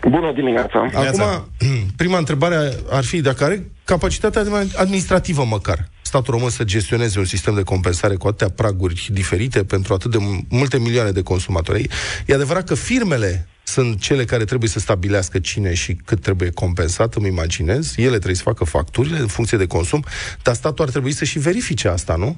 [0.09, 0.91] Bună dimineața!
[0.95, 1.49] Acum,
[1.97, 4.43] prima întrebare ar fi dacă are capacitatea
[4.77, 9.95] administrativă măcar statul român să gestioneze un sistem de compensare cu atâtea praguri diferite pentru
[9.95, 11.89] atât de m- multe milioane de consumatori.
[12.27, 17.15] E adevărat că firmele sunt cele care trebuie să stabilească cine și cât trebuie compensat,
[17.15, 17.95] îmi imaginez.
[17.99, 20.03] Ele trebuie să facă facturile în funcție de consum,
[20.43, 22.31] dar statul ar trebui să și verifice asta, nu?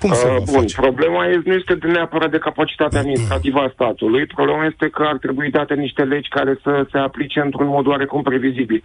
[0.00, 0.74] Cum se Uh, va Bun, face?
[0.80, 5.16] problema este, nu este de neapărat de capacitatea administrativă a statului, problema este că ar
[5.24, 8.82] trebui date niște legi care să se aplice într-un mod oarecum previzibil.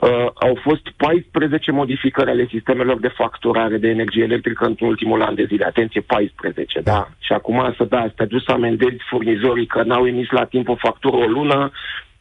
[0.00, 5.34] Uh, au fost 14 modificări ale sistemelor de facturare de energie electrică în ultimul an
[5.34, 5.64] de zile.
[5.64, 7.08] Atenție, 14, da?
[7.18, 10.68] Și acum să da, să te duci să amendezi furnizorii că n-au emis la timp
[10.68, 11.70] o factură o lună,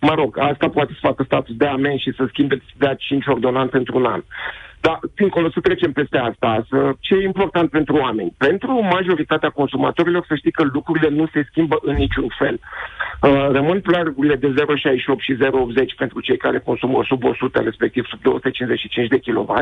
[0.01, 3.25] Mă rog, asta poate să facă statul de amen și să schimbe să dea 5
[3.27, 4.23] ordonanțe într-un an.
[4.81, 8.33] Dar, dincolo, să trecem peste asta, să, ce e important pentru oameni?
[8.37, 12.53] Pentru majoritatea consumatorilor, să știi că lucrurile nu se schimbă în niciun fel.
[12.53, 12.98] Uh,
[13.51, 14.53] rămân plagurile de 0,68
[15.19, 19.53] și 0,80 pentru cei care consumă sub 100, respectiv sub 255 de kW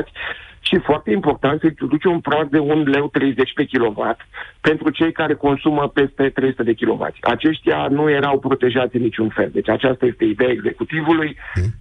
[0.59, 4.15] și foarte important să introduce un prag de 1 leu 30 pe kW
[4.61, 7.07] pentru cei care consumă peste 300 de kW.
[7.21, 9.49] Aceștia nu erau protejați în niciun fel.
[9.53, 11.37] Deci aceasta este ideea executivului,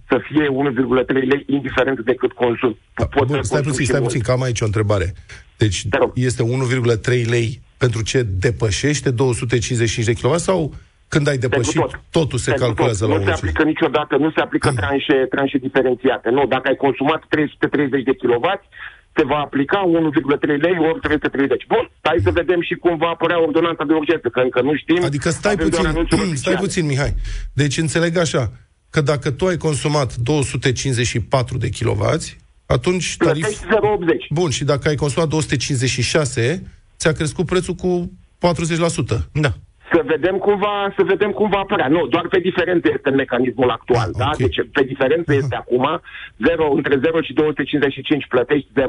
[0.09, 0.45] să fie
[1.05, 2.77] 1,3 lei indiferent de cât consum.
[3.09, 4.11] Poți Bun, să stai consumi puțin, și stai mult.
[4.11, 5.13] puțin, că am aici o întrebare.
[5.57, 10.73] Deci este 1,3 lei pentru ce depășește 255 de kW sau
[11.13, 13.13] când ai depășit, Pentru totul se Pentru calculează tot.
[13.13, 16.29] la Nu se 1 aplică niciodată, nu se aplică tranșe, tranșe diferențiate.
[16.29, 18.45] Nu, dacă ai consumat 330 de kW,
[19.17, 21.65] te va aplica 1,3 lei ori 330.
[21.73, 25.03] Bun, stai să vedem și cum va apărea ordonanța de urgență, că încă nu știm.
[25.03, 26.57] Adică stai Avem doar puțin, anunțuri stai oficiale.
[26.65, 27.13] puțin, Mihai.
[27.53, 28.43] Deci înțeleg așa,
[28.89, 32.03] că dacă tu ai consumat 254 de kW,
[32.65, 33.41] atunci tarif...
[33.41, 33.69] Plătești 0,80.
[34.29, 36.63] Bun, și dacă ai consumat 256,
[36.97, 39.17] ți-a crescut prețul cu 40%.
[39.33, 39.53] Da.
[39.91, 41.87] Să vedem cum va, să vedem cum va apărea.
[41.87, 44.09] Nu, doar pe diferență este mecanismul actual.
[44.17, 44.29] da?
[44.37, 46.01] Deci pe diferență este acum
[46.37, 48.81] 0, între 0 și 255 plătești 0,80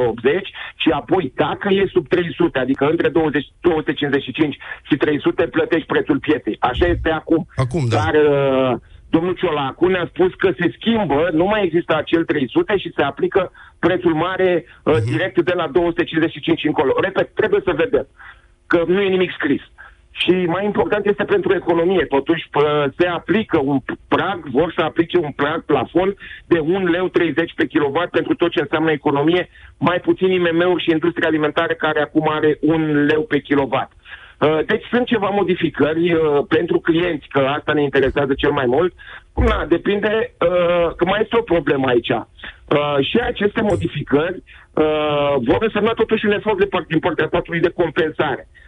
[0.76, 6.56] și apoi dacă e sub 300, adică între 20, 255 și 300 plătești prețul pieței.
[6.60, 7.46] Așa este acum.
[7.56, 7.96] Acum, da.
[7.96, 8.76] Dar uh,
[9.10, 13.52] domnul Ciolacu ne-a spus că se schimbă, nu mai există acel 300 și se aplică
[13.78, 16.92] prețul mare uh, direct de la 255 încolo.
[17.00, 18.06] Repet, trebuie să vedem
[18.66, 19.60] că nu e nimic scris.
[20.18, 22.04] Și mai important este pentru economie.
[22.04, 23.78] Totuși pă, se aplică un
[24.08, 26.14] prag, vor să aplice un prag plafon
[26.46, 30.90] de 1 leu 30 pe kilowatt pentru tot ce înseamnă economie, mai puțin IMM-uri și
[30.90, 33.92] industria alimentară care acum are 1 leu pe kilowatt.
[34.38, 38.94] Uh, Deci sunt ceva modificări uh, pentru clienți, că asta ne interesează cel mai mult.
[39.34, 42.08] Na, depinde uh, că mai este o problemă aici.
[42.10, 47.60] Uh, și aceste modificări uh, vor însemna totuși un efort de part, din partea statului
[47.60, 48.48] de compensare.
[48.50, 48.67] Uh,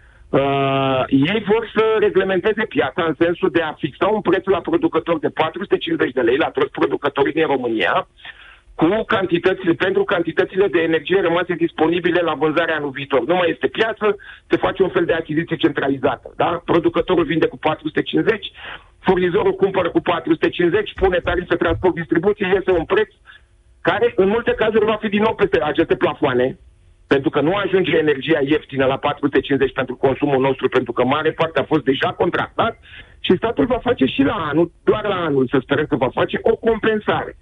[1.09, 5.29] ei vor să reglementeze piața în sensul de a fixa un preț la producător de
[5.29, 8.09] 450 de lei la toți producătorii din România,
[8.75, 13.27] cu cantitățile, pentru cantitățile de energie rămase disponibile la vânzarea anul viitor.
[13.27, 14.16] Nu mai este piață,
[14.49, 16.33] se face un fel de achiziție centralizată.
[16.37, 16.62] Da?
[16.64, 18.53] Producătorul vinde cu 450,
[18.99, 23.09] furnizorul cumpără cu 450, pune tarife transport distribuție, iese un preț
[23.81, 26.59] care în multe cazuri va fi din nou peste aceste plafoane,
[27.14, 31.61] pentru că nu ajunge energia ieftină la 450 pentru consumul nostru, pentru că mare parte
[31.61, 32.75] a fost deja contractat
[33.20, 36.38] și statul va face și la anul, doar la anul, să sperăm că va face
[36.42, 37.33] o compensare.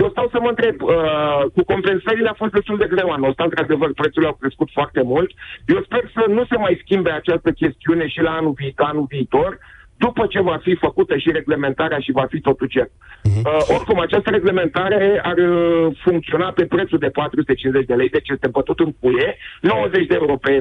[0.00, 3.44] Eu stau să mă întreb, uh, cu compensările a fost destul de greu anul ăsta,
[3.44, 5.30] într-adevăr, prețurile au crescut foarte mult.
[5.66, 9.58] Eu sper să nu se mai schimbe această chestiune și la anul, vi- anul viitor,
[10.04, 12.90] după ce va fi făcută și reglementarea și va fi totul cert.
[13.22, 18.48] Uh, oricum, această reglementare ar uh, funcționa pe prețul de 450 de lei, deci este
[18.48, 20.52] bătut în cuie, 90 de euro pe,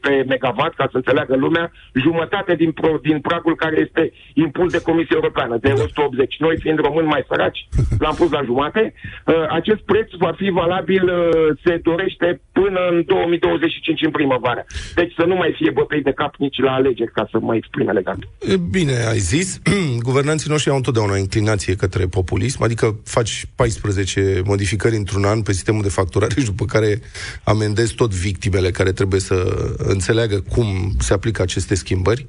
[0.00, 4.82] pe megawatt, ca să înțeleagă lumea, jumătate din, pro, din pragul care este impus de
[4.82, 6.36] Comisia Europeană, de 180.
[6.38, 7.68] Noi, fiind români mai săraci,
[8.02, 8.82] l-am pus la jumate.
[9.26, 14.64] Uh, acest preț va fi valabil, uh, se dorește, până în 2025 în primăvară.
[14.94, 17.88] Deci să nu mai fie bătăi de cap nici la alegeri, ca să mă exprim
[17.88, 18.22] elegant.
[18.40, 18.54] E,
[18.90, 19.58] Bine ai zis.
[20.08, 25.52] Guvernanții noștri au întotdeauna o inclinație către populism, adică faci 14 modificări într-un an pe
[25.52, 27.00] sistemul de facturare și după care
[27.42, 32.26] amendezi tot victimele care trebuie să înțeleagă cum se aplică aceste schimbări.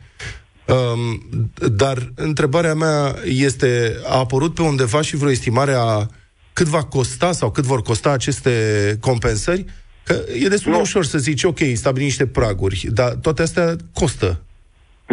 [0.68, 1.30] Um,
[1.76, 6.08] dar întrebarea mea este, a apărut pe undeva și vreo estimare a
[6.54, 9.66] cât va costa sau cât vor costa aceste compensări?
[10.04, 14.42] Că e destul de ușor să zici, ok, stabilim niște praguri, dar toate astea costă.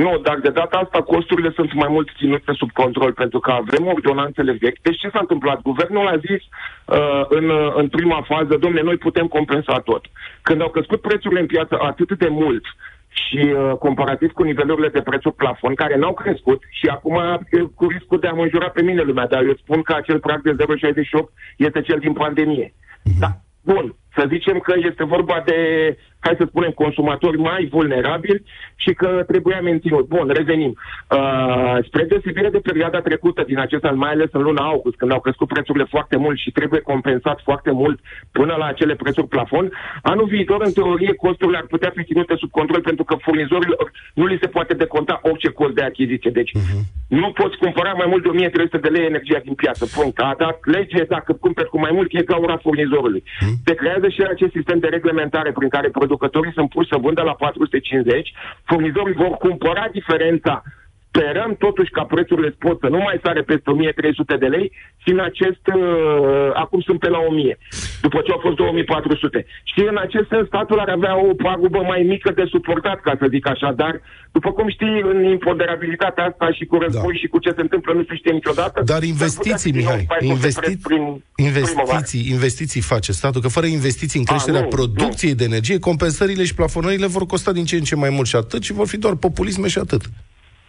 [0.05, 3.87] Nu, dar de data asta costurile sunt mai mult ținute sub control, pentru că avem
[3.87, 4.83] ordonanțele vechi.
[4.83, 5.63] Deci ce s-a întâmplat?
[5.63, 10.05] Guvernul a zis uh, în, uh, în prima fază, domne, noi putem compensa tot.
[10.43, 12.65] Când au crescut prețurile în piață atât de mult
[13.09, 17.87] și uh, comparativ cu nivelurile de prețuri plafon, care n-au crescut și acum uh, cu
[17.89, 20.65] riscul de a mă înjura pe mine lumea, dar eu spun că acel prag de
[20.65, 21.25] 0,68
[21.57, 22.75] este cel din pandemie.
[23.19, 23.31] Da,
[23.63, 25.59] bun, Să zicem că este vorba de,
[26.21, 28.43] hai să spunem, consumatori mai vulnerabili
[28.77, 30.07] și că trebuia menținut.
[30.07, 30.73] Bun, revenim.
[31.11, 35.13] Uh, spre deosebire de perioada trecută din acest an, mai ales în luna august, când
[35.13, 38.01] au crescut prețurile foarte mult și trebuie compensat foarte mult
[38.33, 42.51] până la acele prețuri plafon, anul viitor, în teorie, costurile ar putea fi ținute sub
[42.51, 46.31] control pentru că furnizorilor nu li se poate deconta orice cost de achiziție.
[46.31, 46.81] Deci uh-huh.
[47.09, 49.87] nu poți cumpăra mai mult de 1300 de lei energia din piață.
[49.95, 50.19] Punct.
[50.19, 53.23] A dat lege, dacă cumperi cu mai mult, e ca ora furnizorului.
[53.27, 53.55] Uh-huh.
[53.65, 57.35] Se creează și acest sistem de reglementare prin care producătorii sunt puși să vândă la
[57.35, 58.33] 450,
[58.65, 60.63] furnizorii vor cumpăra diferența
[61.19, 64.67] Sperăm totuși ca prețurile spot să nu mai sare peste 1300 de lei
[65.03, 67.59] și în acest, uh, acum sunt pe la 1000,
[68.07, 69.47] după ce au fost 2400.
[69.73, 73.27] Și în acest sens statul ar avea o pagubă mai mică de suportat, ca să
[73.35, 74.01] zic așa, dar
[74.37, 77.19] după cum știi, în imponderabilitatea asta și cu război da.
[77.21, 78.83] și cu ce se întâmplă nu se știe niciodată.
[78.93, 81.05] Dar investiții, Mihai, investi- prin
[81.37, 86.45] investiții, investiții face statul, că fără investiții în creșterea A, nu, producției de energie, compensările
[86.45, 88.99] și plafonările vor costa din ce în ce mai mult și atât și vor fi
[88.99, 90.03] doar populisme și atât.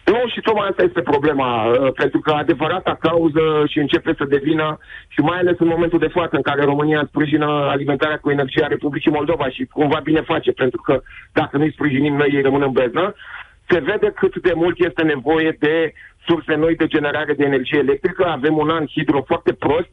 [0.10, 4.78] Nu, și tocmai asta este problema, uh, pentru că adevărata cauză și începe să devină,
[5.08, 8.68] și mai ales în momentul de față în care România sprijină alimentarea cu energie a
[8.68, 11.02] Republicii Moldova și cumva bine face, pentru că
[11.34, 13.14] dacă nu-i sprijinim noi, ei rămân în beznă,
[13.70, 15.94] se vede cât de mult este nevoie de
[16.28, 18.26] surse noi de generare de energie electrică.
[18.26, 19.92] Avem un an hidro foarte prost,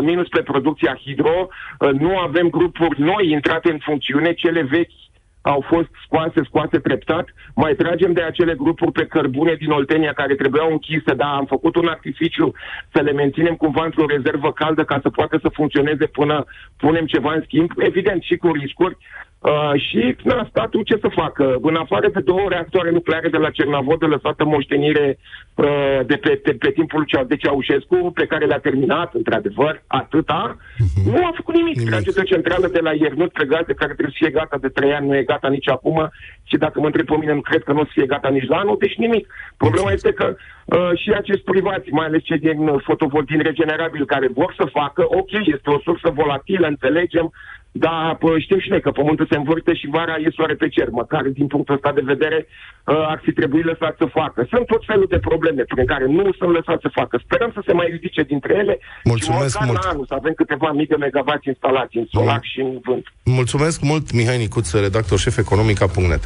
[0.00, 5.09] minus pe producția hidro, uh, nu avem grupuri noi intrate în funcțiune, cele vechi
[5.42, 7.28] au fost scoase, scoase treptat.
[7.54, 11.76] Mai tragem de acele grupuri pe cărbune din Oltenia care trebuiau închise, dar am făcut
[11.76, 12.52] un artificiu
[12.92, 16.44] să le menținem cumva într-o rezervă caldă ca să poată să funcționeze până
[16.76, 18.96] punem ceva în schimb, evident și cu riscuri.
[19.40, 21.58] Uh, și na, statul ce să facă?
[21.62, 25.18] În afară de două reactoare nucleare de la Cernavodă lăsată moștenire
[25.54, 30.56] uh, de, pe, de pe timpul cea, de Ceaușescu, pe care le-a terminat, într-adevăr, atâta,
[30.56, 31.12] uh-huh.
[31.12, 31.76] nu a făcut nimic.
[31.76, 31.90] nimic.
[31.90, 35.06] Tragetă centrală de la Iernut pe gaze, care trebuie să fie gata de trei ani,
[35.06, 36.10] nu e gata nici acum
[36.42, 38.48] și dacă mă întreb pe mine, nu cred că nu o să fie gata nici
[38.48, 39.32] la anul, deci nimic.
[39.56, 44.54] Problema este că uh, și acești privați, mai ales cei din fotovoltaic regenerabil, care vor
[44.58, 47.32] să facă, ok, este o sursă volatilă, înțelegem,
[47.72, 50.88] dar pă, știm și noi că pământul se învârte și vara e soare pe cer,
[50.90, 54.46] măcar din punctul ăsta de vedere uh, ar fi trebuit lăsat să facă.
[54.52, 57.20] Sunt tot felul de probleme prin care nu sunt lăsat să facă.
[57.24, 59.82] Sperăm să se mai ridice dintre ele Mulțumesc și mult.
[59.84, 63.04] la anul să avem câteva mii de megavați instalați în solar Mul- și în vânt.
[63.24, 66.22] Mulțumesc mult, Mihai Nicuță, redactor șef economica.net.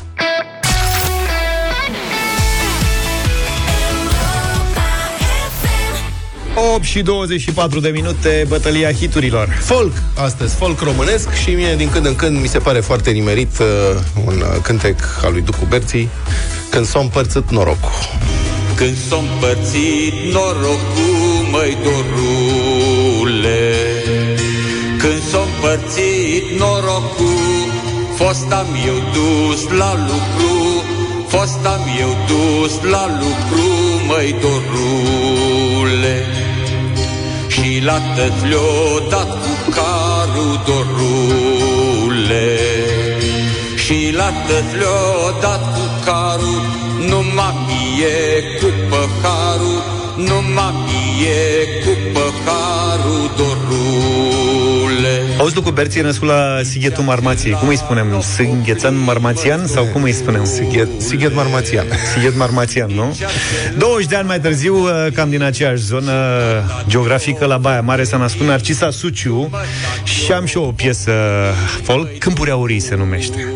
[6.56, 9.48] 8 și 24 de minute, bătălia hiturilor.
[9.60, 13.58] Folk, astăzi, folk românesc și mie din când în când mi se pare foarte nimerit
[13.58, 13.66] uh,
[14.26, 16.08] un uh, cântec al lui Ducu Berții,
[16.70, 17.90] când s-a împărțit norocul.
[18.74, 23.74] Când s-a împărțit norocul, măi dorule
[24.98, 27.72] Când s-a împărțit norocul
[28.16, 30.82] Fostam eu dus la lucru
[31.26, 33.66] Fostam eu dus la lucru,
[34.06, 36.43] măi dorule
[37.54, 42.58] Și la tăt le-o dat cu carul dorule.
[43.74, 46.62] Și la tăt le-o dat cu carul
[47.08, 49.82] Numai mie cu păharul
[50.16, 54.53] Numai mie cu păharul dorule
[55.38, 57.52] Auzi, Ducu Berții e născut la Sighetul Marmației.
[57.52, 58.20] Cum îi spunem?
[58.20, 59.66] Singhețan Marmațian?
[59.66, 60.44] Sau cum îi spunem?
[60.44, 61.86] Sighet, Sighet Marmațian.
[62.14, 63.16] Sighet Marmațian, nu?
[63.78, 66.12] 20 de ani mai târziu, uh, cam din aceeași zonă
[66.86, 69.50] geografică la Baia Mare, s-a născut Narcisa Suciu
[70.04, 71.12] și am și eu o piesă
[71.82, 73.52] folk, Câmpuri Aurii se numește.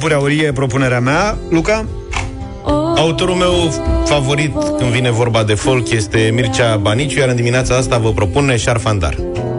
[0.00, 1.38] Aurii Câmpuri Aurii e propunerea mea.
[1.50, 1.84] Luca?
[2.96, 3.52] Autorul meu
[4.04, 8.44] favorit când vine vorba de folk este Mircea Baniciu, iar în dimineața asta vă propun
[8.44, 9.14] Neșarfandar.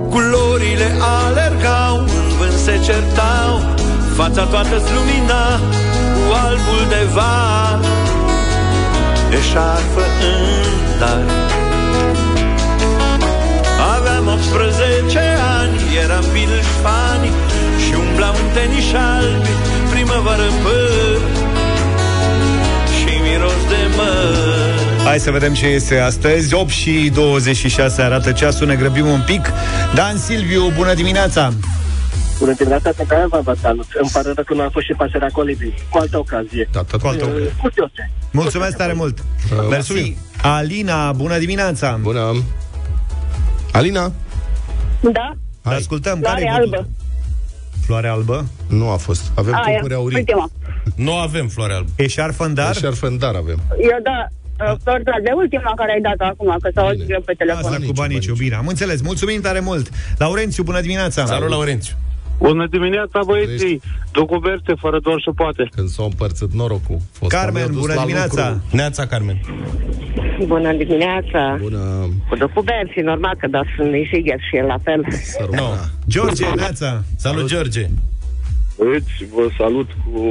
[0.09, 0.89] Culorile
[1.25, 3.53] alergau, în vânt se certau
[4.15, 5.43] Fața toată lumina
[6.13, 7.79] cu albul de var
[9.29, 11.21] De șarfă în dar
[13.95, 15.19] Aveam 18
[15.59, 17.29] ani, eram bilși fani
[17.83, 19.70] Și umblam în tenis albi,
[20.11, 21.21] primăvară în păr
[22.97, 28.67] Și miros de măr Hai să vedem ce este astăzi 8 și 26 arată ceasul,
[28.67, 29.41] ne grăbim un pic
[29.95, 31.53] Dan Silviu, bună dimineața
[32.39, 33.85] Bună dimineața, pe care vă salut.
[34.01, 35.83] Îmi pare rău că nu a fost și pasărea colibri.
[35.89, 36.69] Cu altă ocazie.
[36.71, 37.45] Da, Cu altă ocazie.
[37.45, 38.11] Uh, Curioase.
[38.31, 39.23] Mulțumesc tare mult
[39.69, 42.43] Mersi Alina, bună dimineața Bună
[43.71, 44.11] Alina
[44.99, 45.31] Da?
[45.63, 45.75] Hai.
[45.75, 46.87] Ascultăm, Floare care e albă.
[47.91, 47.99] Votul?
[47.99, 48.45] Floare albă?
[48.67, 49.31] Nu a fost.
[49.35, 50.17] Avem Aia, cumpuri aurii.
[50.17, 50.49] ultima.
[50.95, 51.89] Nu avem floare albă.
[51.95, 52.75] Eșarfă în dar?
[52.75, 53.59] Eșarfă în dar avem.
[53.81, 54.27] Eu da,
[54.71, 57.73] uh, Florida, de ultima care ai dat acum, că s-au auzit greu pe telefon.
[57.73, 58.55] Asta cu banii bine.
[58.55, 59.01] Am înțeles.
[59.01, 59.89] Mulțumim tare mult.
[60.17, 61.25] Laurențiu, bună dimineața.
[61.25, 61.95] Salut, Laurențiu.
[62.41, 63.81] Bună dimineața, băieții!
[64.11, 65.69] Docuberte, fără doar și poate.
[65.75, 66.97] Când s-a împărțit norocul.
[67.11, 68.49] Fost Carmen, am dus bună la dimineața.
[68.49, 68.75] lucru.
[68.77, 69.37] Neața, Carmen.
[70.45, 71.57] Bună dimineața!
[71.61, 71.79] Bună!
[72.29, 75.05] Cu documenți, normal că dați sunt Sigher și el la fel.
[75.51, 75.67] No.
[76.07, 77.03] George, Neața.
[77.17, 77.85] Salut, George.
[78.83, 80.21] Băieți, vă salut cu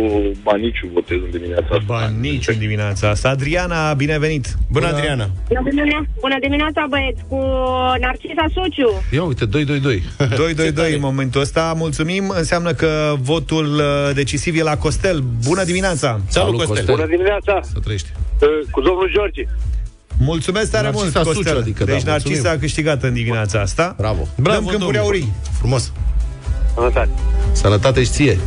[0.42, 1.84] baniciu votez în dimineața asta.
[1.86, 3.28] Baniciu în dimineața asta.
[3.28, 4.46] Adriana, binevenit.
[4.70, 5.26] Bună, Adriana.
[5.48, 7.36] Bună dimineața, bună dimineața băieți, cu
[8.00, 9.02] Narcisa Suciu.
[9.10, 9.50] Ia uite, 2-2-2.
[10.90, 11.72] 2-2-2 în momentul ăsta.
[11.76, 12.32] Mulțumim.
[12.36, 15.22] Înseamnă că votul uh, decisiv e la Costel.
[15.46, 16.20] Bună dimineața.
[16.28, 16.84] Salut, Costel.
[16.94, 17.60] Bună dimineața!
[17.62, 18.08] Să trăiești.
[18.40, 19.42] Uh, Cu domnul George.
[20.18, 21.56] Mulțumesc tare Narcisa mult, Suciu, Costel.
[21.60, 22.56] adică, da, deci Narcisa mulțumim.
[22.56, 23.94] a câștigat în dimineața asta.
[23.98, 24.28] Bravo.
[24.36, 24.98] Bravo, Dăm câmpuri domnule.
[24.98, 25.32] aurii.
[25.58, 25.92] Frumos.
[26.74, 27.08] Sănătate.
[27.60, 28.38] Sănătate și ție.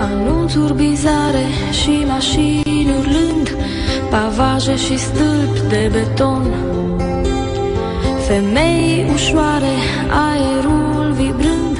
[0.00, 1.46] Anunțuri bizare
[1.82, 3.56] și mașini urlând
[4.10, 6.54] Pavaje și stâlpi de beton
[8.26, 9.74] Femei ușoare,
[10.10, 11.78] aerul vibrând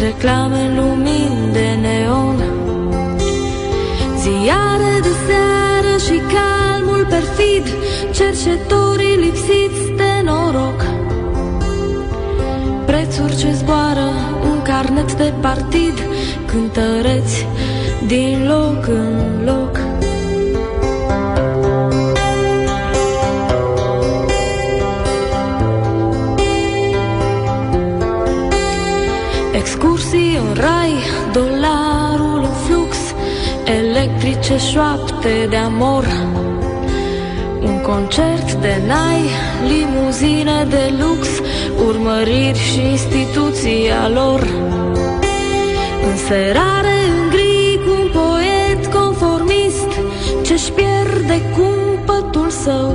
[0.00, 2.29] Reclame lumini de neon
[7.40, 7.74] calmul perfid
[8.10, 10.84] Cercetorii lipsiți de noroc.
[12.86, 14.10] Prețuri ce zboară
[14.52, 15.94] în carnet de partid
[16.46, 17.46] Cântăreți
[18.06, 19.80] din loc în loc.
[29.52, 30.94] Excursii în rai,
[31.32, 32.96] dolarul în flux
[33.64, 36.04] Electrice șoapte de amor.
[36.34, 36.49] Un
[37.90, 39.22] concert de nai,
[39.68, 41.28] limuzine de lux
[41.86, 44.40] Urmăriri și instituția lor.
[46.10, 49.90] Înserare în gri cu un poet conformist
[50.42, 52.94] Ce-și pierde cumpătul său.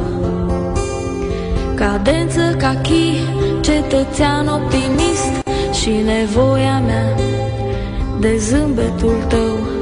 [1.76, 3.20] Cadență cachi,
[3.62, 5.34] cetățean optimist
[5.80, 7.16] Și nevoia mea
[8.20, 9.75] de zâmbetul tău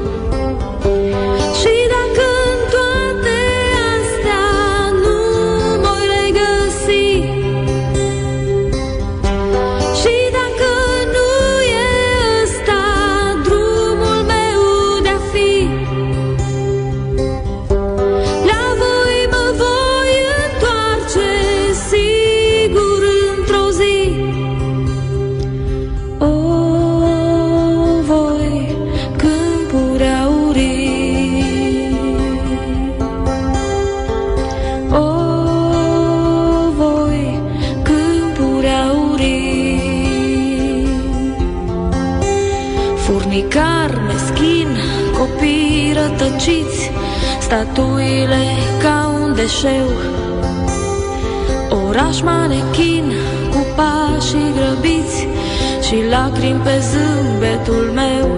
[56.14, 58.28] lacrimi pe zâmbetul meu.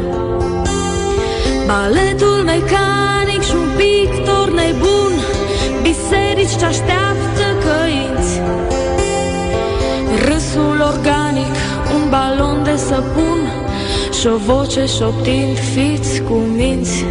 [1.67, 5.15] Baletul mecanic și un pictor nebun
[5.83, 8.33] Biserici ce așteaptă căinți.
[10.27, 11.55] Râsul organic,
[11.95, 13.39] un balon de săpun
[14.21, 17.05] Și o voce șoptind fiți cu minți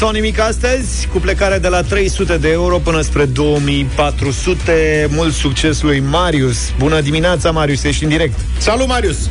[0.00, 5.08] sau nimic astăzi, cu plecare de la 300 de euro până spre 2400.
[5.10, 6.72] Mult succes lui Marius.
[6.78, 8.38] Bună dimineața, Marius, ești în direct.
[8.58, 9.30] Salut, Marius!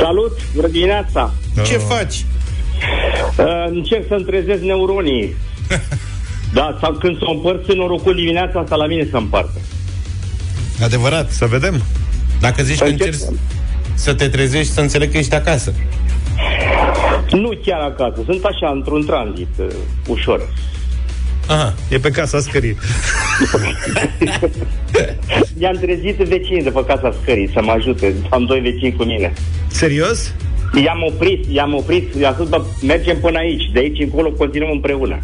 [0.00, 1.34] Salut, bună dimineața!
[1.66, 2.24] Ce faci?
[3.38, 5.36] Uh, încerc să-mi trezesc neuronii.
[6.58, 9.60] da, sau când s-o împărți în norocul dimineața asta la mine să împartă.
[10.82, 11.30] Adevărat.
[11.30, 11.82] Să vedem.
[12.40, 13.18] Dacă zici că încerci
[13.94, 15.74] să te trezești, să înțeleg că ești acasă.
[17.34, 19.66] Nu chiar acasă, sunt așa, într-un tranzit, uh,
[20.06, 20.48] ușor.
[21.48, 21.74] Aha.
[21.90, 22.76] E pe casa scării.
[25.60, 28.14] I-am trezit vecinii de pe casa scării să mă ajute.
[28.30, 29.32] Am doi vecini cu mine.
[29.66, 30.34] Serios?
[30.84, 35.18] I-am oprit, i-am oprit, i-am spus, bă, mergem până aici, de aici încolo continuăm împreună.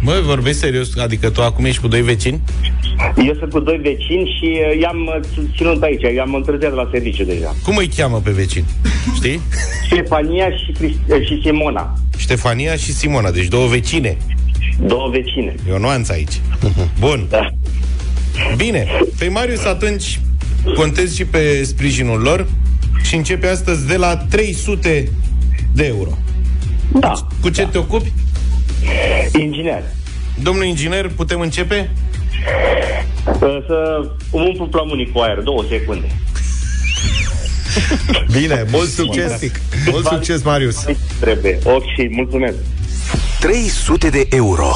[0.00, 0.96] Mă, vorbești serios?
[0.96, 2.40] Adică tu acum ești cu doi vecini?
[3.16, 7.24] Eu sunt cu doi vecini și uh, i-am uh, ținut aici, i-am întârziat la serviciu
[7.24, 7.54] deja.
[7.64, 8.64] Cum îi cheamă pe vecini?
[9.14, 9.40] Știi?
[9.86, 11.94] Ștefania și, Crist- uh, și Simona.
[12.16, 14.16] Ștefania și Simona, deci două vecine.
[14.86, 15.54] Două vecine.
[15.68, 16.40] E o nuanță aici.
[16.98, 17.26] Bun.
[17.30, 17.48] Da.
[18.56, 18.86] Bine.
[19.18, 20.20] Păi Marius, atunci
[20.74, 22.46] contezi și pe sprijinul lor
[23.02, 25.08] și începe astăzi de la 300
[25.72, 26.10] de euro.
[27.00, 27.12] Da.
[27.40, 28.12] Cu ce te ocupi?
[29.38, 29.82] Inginer.
[30.42, 31.90] Domnul inginer, putem începe?
[33.26, 36.06] Uh, Să umplu plămânii cu aer, două secunde.
[38.40, 39.40] Bine, mult succes.
[39.90, 40.84] Mult succes, Marius.
[41.20, 41.58] Trebuie.
[41.64, 42.54] Ok, mulțumesc.
[43.40, 44.70] 300 de euro.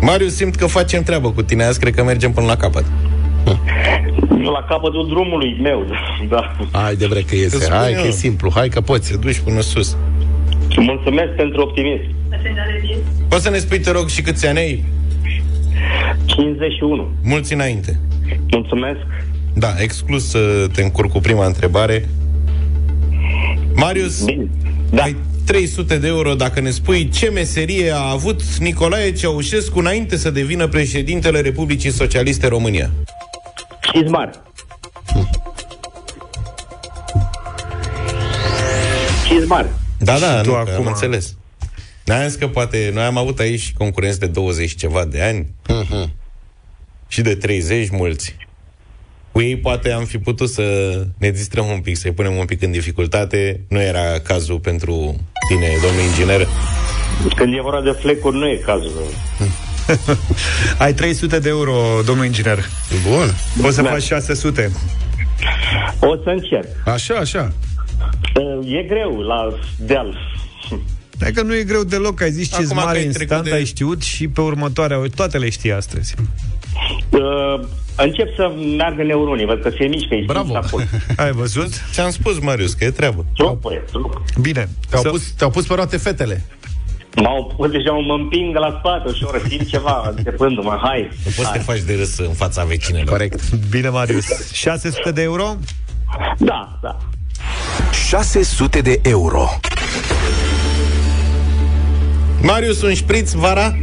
[0.00, 2.84] Marius, simt că facem treabă cu tine azi, cred că mergem până la capăt.
[4.52, 5.86] La capătul drumului meu,
[6.28, 6.56] da.
[6.72, 8.10] Hai de bre că iese, Îți hai spun că e eu.
[8.12, 9.10] simplu, hai că poți.
[9.10, 9.96] Te duci până sus.
[10.76, 12.14] Mulțumesc pentru optimism.
[13.28, 14.84] Poți să ne spui, te rog, și câți ani ai?
[16.24, 17.08] 51.
[17.22, 18.00] Mulți înainte.
[18.50, 18.98] Mulțumesc.
[19.54, 22.08] Da, exclus să te încurc cu prima întrebare.
[23.74, 24.24] Marius,
[24.90, 25.02] da.
[25.02, 25.16] ai
[25.46, 30.66] 300 de euro dacă ne spui ce meserie a avut Nicolae Ceaușescu înainte să devină
[30.66, 32.90] președintele Republicii Socialiste România.
[33.92, 34.42] Cizmar.
[39.28, 39.66] Cizmar.
[39.98, 41.36] Da, da, tu nu, acum- am înțeles.
[42.04, 45.22] Noi am zis că poate, noi am avut aici concurenți de 20 și ceva de
[45.22, 45.46] ani
[47.08, 48.36] și de 30 mulți.
[49.32, 50.62] Cu ei poate am fi putut să
[51.18, 53.60] ne distrăm un pic, să-i punem un pic în dificultate.
[53.68, 56.46] Nu era cazul pentru tine, domnul inginer.
[57.36, 59.02] Când e vorba de flecuri, nu e cazul.
[60.78, 62.58] Ai 300 de euro, domnul inginer.
[63.08, 63.34] Bun.
[63.62, 63.88] Poți să Da.
[63.90, 64.70] faci 600.
[66.00, 66.66] O să încerc.
[66.84, 67.52] Așa, așa.
[68.40, 70.16] Uh, E greu la deal.
[71.20, 73.44] Hai că nu e greu deloc, ai zis ce Acum că mare ai instant, trecut
[73.44, 76.14] de- ai știut și pe următoarea, toate le știi astăzi.
[77.10, 77.60] Uh,
[77.96, 80.44] încep să meargă neuronii, văd că se mișcă, îi Bravo.
[80.52, 80.84] simți acolo.
[81.26, 81.68] Ai văzut?
[81.94, 83.24] Ce-am spus, Marius, că e treabă.
[83.36, 84.22] Trup, e, trup.
[84.40, 84.68] Bine.
[84.90, 86.44] Te-au, Să- pus, te-au pus pe roate fetele.
[87.16, 91.08] M-au pus deja, mă împing de la spate ușor, simt ceva începându-mă, hai.
[91.24, 93.08] Nu poți să te faci de râs în fața vecinelor.
[93.08, 93.54] Corect.
[93.70, 94.26] Bine, Marius.
[94.52, 95.56] 600 de euro?
[96.38, 96.98] Da, da.
[98.08, 99.48] 600 de euro.
[102.42, 103.76] Marius, un șpriț vara?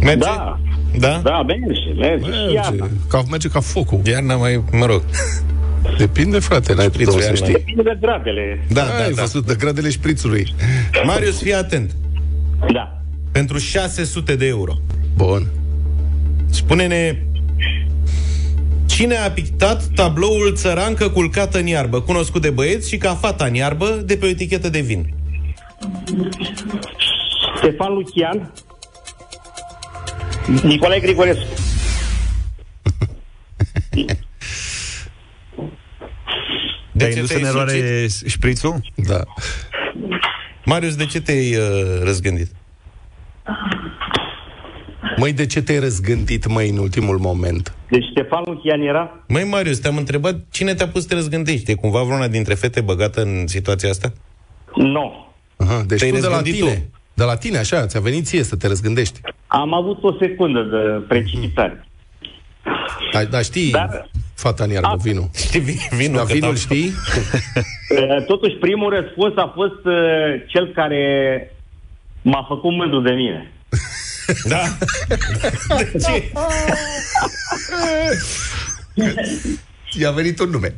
[0.00, 0.18] Merge?
[0.24, 0.58] Da.
[0.98, 1.20] Da?
[1.24, 2.24] Da, merge, merge.
[2.24, 2.88] Și Merge, iarna.
[3.08, 4.00] ca, merge ca focul.
[4.04, 5.02] Iarna mai, mă rog.
[5.98, 7.36] Depinde, frate, n-ai tu Șprițul să iarna.
[7.36, 7.52] știi.
[7.52, 8.64] Depinde de gradele.
[8.68, 9.20] Da, Ai da, da.
[9.22, 10.54] văzut de gradele șprițului.
[11.04, 11.96] Marius, fii atent.
[12.72, 13.00] Da.
[13.32, 14.72] Pentru 600 de euro.
[15.14, 15.46] Bun.
[16.50, 17.22] Spune-ne
[18.96, 23.54] Cine a pictat tabloul Țărancă culcată în iarbă, cunoscut de băieți și ca fata în
[23.54, 25.14] iarbă, de pe o etichetă de vin?
[27.56, 28.52] Ștefan Lucian.
[30.62, 31.46] Nicolae Grigorescu.
[36.92, 38.92] De Te-ai ce indus te-ai în eroare șprițul?
[38.94, 39.24] Da.
[40.64, 42.50] Marius, de ce te-ai uh, răzgândit?
[45.16, 47.75] Măi, de ce te-ai răzgândit, măi, în ultimul moment?
[47.90, 49.24] Deci Ștefan Lucian era?
[49.28, 51.70] Măi, Marius, te-am întrebat cine te-a pus să te răzgândești.
[51.70, 54.12] E cumva vreuna dintre fete băgată în situația asta?
[54.74, 55.26] Nu.
[55.56, 56.74] Aha, deci Te-ai tu de la răzgândit tine.
[56.74, 56.98] tu.
[57.14, 59.20] De la tine, așa, ți-a venit ție să te răzgândești.
[59.46, 61.86] Am avut o secundă de precipitare.
[63.12, 65.28] Dar, dar știi, Dar- fata în iarbă, vinul.
[65.36, 66.86] Știi vin- vinul, Dar că vinul t-am- știi?
[66.88, 69.94] Uh, Totuși, primul răspuns a fost uh,
[70.46, 71.00] cel care
[72.22, 73.52] m-a făcut mândru de mine.
[74.48, 74.76] Da?
[75.76, 76.30] De ce?
[80.00, 80.74] I-a venit un nume.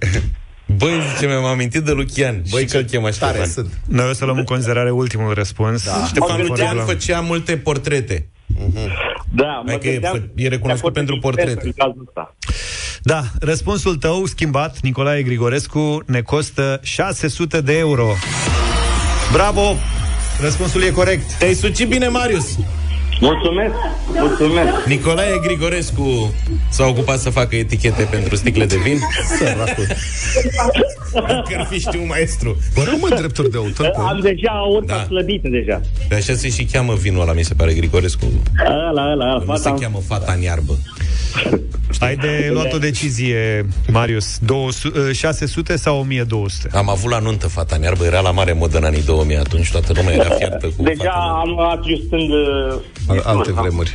[0.76, 2.42] Băi, zice, mi-am amintit de Lucian.
[2.50, 3.52] Băi, că îl chema Tare Ștefan.
[3.52, 3.78] sunt.
[3.86, 5.84] Noi o să luăm în considerare ultimul răspuns.
[5.84, 6.04] Da.
[6.06, 8.28] Ștefan Lucian Fără- făcea multe portrete.
[9.34, 11.60] Da, mă Adică e, gândeam- fă- e recunoscut de acord pentru cu portrete.
[11.64, 12.36] în cazul ăsta.
[13.02, 18.12] Da, răspunsul tău schimbat, Nicolae Grigorescu, ne costă 600 de euro.
[19.32, 19.76] Bravo!
[20.40, 21.32] Răspunsul e corect.
[21.32, 22.58] Te-ai sucit bine, Marius.
[23.20, 23.74] Mulțumesc,
[24.06, 24.84] mulțumesc.
[24.86, 26.34] Nicolae Grigorescu
[26.70, 28.98] s-a ocupat să facă etichete pentru sticle de vin.
[29.38, 29.86] Săracul.
[31.12, 32.56] Că ar fi știu maestru.
[32.74, 33.92] Bă, rămân drepturi de autor.
[33.96, 34.94] Am deja urca Da.
[34.94, 35.04] da.
[35.04, 35.80] slăbit deja.
[36.08, 38.24] Pe așa se și cheamă vinul ăla, mi se pare, Grigorescu.
[38.66, 39.42] Ăla, ăla, ăla.
[39.46, 40.78] Nu se Fata, cheamă fata în iarbă.
[41.98, 44.38] Ai de luat o decizie, Marius.
[44.38, 46.76] 200, 600 sau 1200?
[46.76, 49.70] Am avut la nuntă fata în iarbă, era la mare modă în anii 2000 atunci,
[49.70, 52.30] toată lumea era fiartă cu deja am atriu stâng...
[53.08, 53.92] uh, Alte vremuri.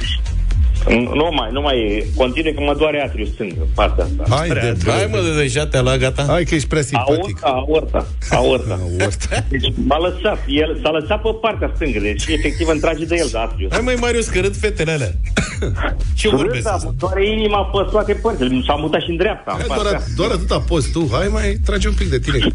[0.89, 4.35] Nu mai, nu mai continui că mă doare atriu stâng în partea asta.
[4.35, 6.25] Hai de Hai mă, de deja te-a luat gata?
[6.27, 7.37] Hai că ești prea simpatic.
[7.41, 9.45] Aorta, aorta, aorta.
[9.49, 13.27] Deci m-a lăsat, el s-a lăsat pe partea stângă, deci efectiv îmi trage de el
[13.31, 13.67] de atriu.
[13.71, 15.11] Hai mai Marius, că râd fetele alea.
[16.19, 16.93] Ce vorbesc Râda, asta?
[16.97, 19.51] doare inima pe toate părțile, s-a mutat și în dreapta.
[19.51, 21.09] în Hai, partea doar, doar atâta poți tu.
[21.11, 22.37] Hai mai trage un pic de tine.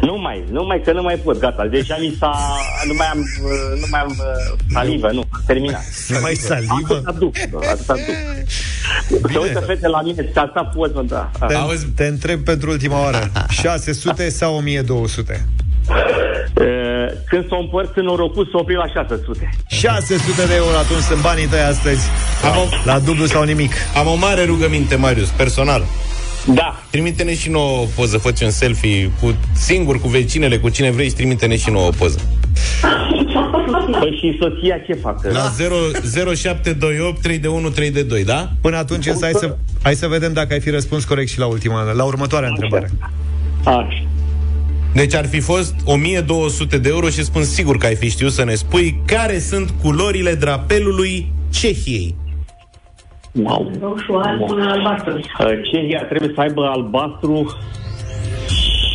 [0.00, 1.66] Nu mai, nu mai, că nu mai pot, gata.
[1.66, 2.56] Deja mi s-a,
[2.86, 5.82] nu mai am, uh, nu mai am uh, salivă, nu, am terminat.
[6.08, 6.94] Nu mai salivă?
[6.94, 7.34] Atâta duc,
[7.70, 9.30] atâta duc.
[9.30, 11.30] Se uită fete la mine, și asta poți, mă, da.
[11.46, 11.54] Te,
[11.94, 13.30] te întreb pentru ultima oară.
[13.62, 15.46] 600 sau 1200?
[15.88, 16.66] Uh,
[17.28, 19.48] Când s-o împărți în norocul, s-o opri la 600.
[19.66, 22.06] 600 de euro atunci sunt banii tăi astăzi.
[22.44, 23.72] Am o, La dublu sau nimic.
[23.94, 25.82] am o mare rugăminte, Marius, personal.
[26.46, 26.82] Da.
[26.90, 31.08] Trimite-ne și nouă o poză, fă un selfie cu, singur, cu vecinele, cu cine vrei
[31.08, 32.18] și trimite-ne și nouă o poză.
[34.00, 35.24] Păi și soția ce fac?
[35.24, 35.74] La 0,
[36.34, 38.50] 0728 3 de 1 3 de 2, da?
[38.60, 41.46] Până atunci însă hai să, hai să vedem dacă ai fi răspuns corect și la
[41.46, 42.90] ultima, la următoarea întrebare.
[43.64, 44.06] Așa.
[44.94, 48.44] Deci ar fi fost 1200 de euro și spun sigur că ai fi știut să
[48.44, 52.14] ne spui care sunt culorile drapelului Cehiei.
[53.32, 53.70] Wow.
[53.80, 55.12] Roșu, alb, albastru.
[55.16, 57.56] Uh, Cehia trebuie să aibă albastru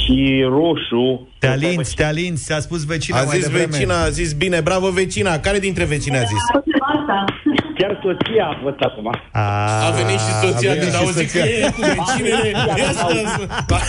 [0.06, 1.28] și roșu.
[1.40, 3.66] Te alinți, te alinți, a spus vecina A mai zis devreme.
[3.72, 5.40] vecina, a zis bine, bravo vecina.
[5.40, 6.44] Care dintre vecine a zis?
[6.80, 7.26] Asta.
[7.78, 9.08] Chiar soția a fost acum.
[9.32, 11.46] A, A venit și soția a venit când și a auzit că soția.
[11.46, 12.50] e cu vecinele.
[12.78, 13.06] Ia să-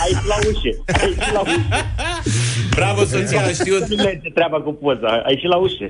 [0.03, 0.71] Aici la ușă.
[1.01, 1.59] Aici la ușă.
[2.79, 3.87] Bravo soția, a știut.
[3.87, 5.21] Nu merge treaba cu poza.
[5.25, 5.87] Aici la ușă.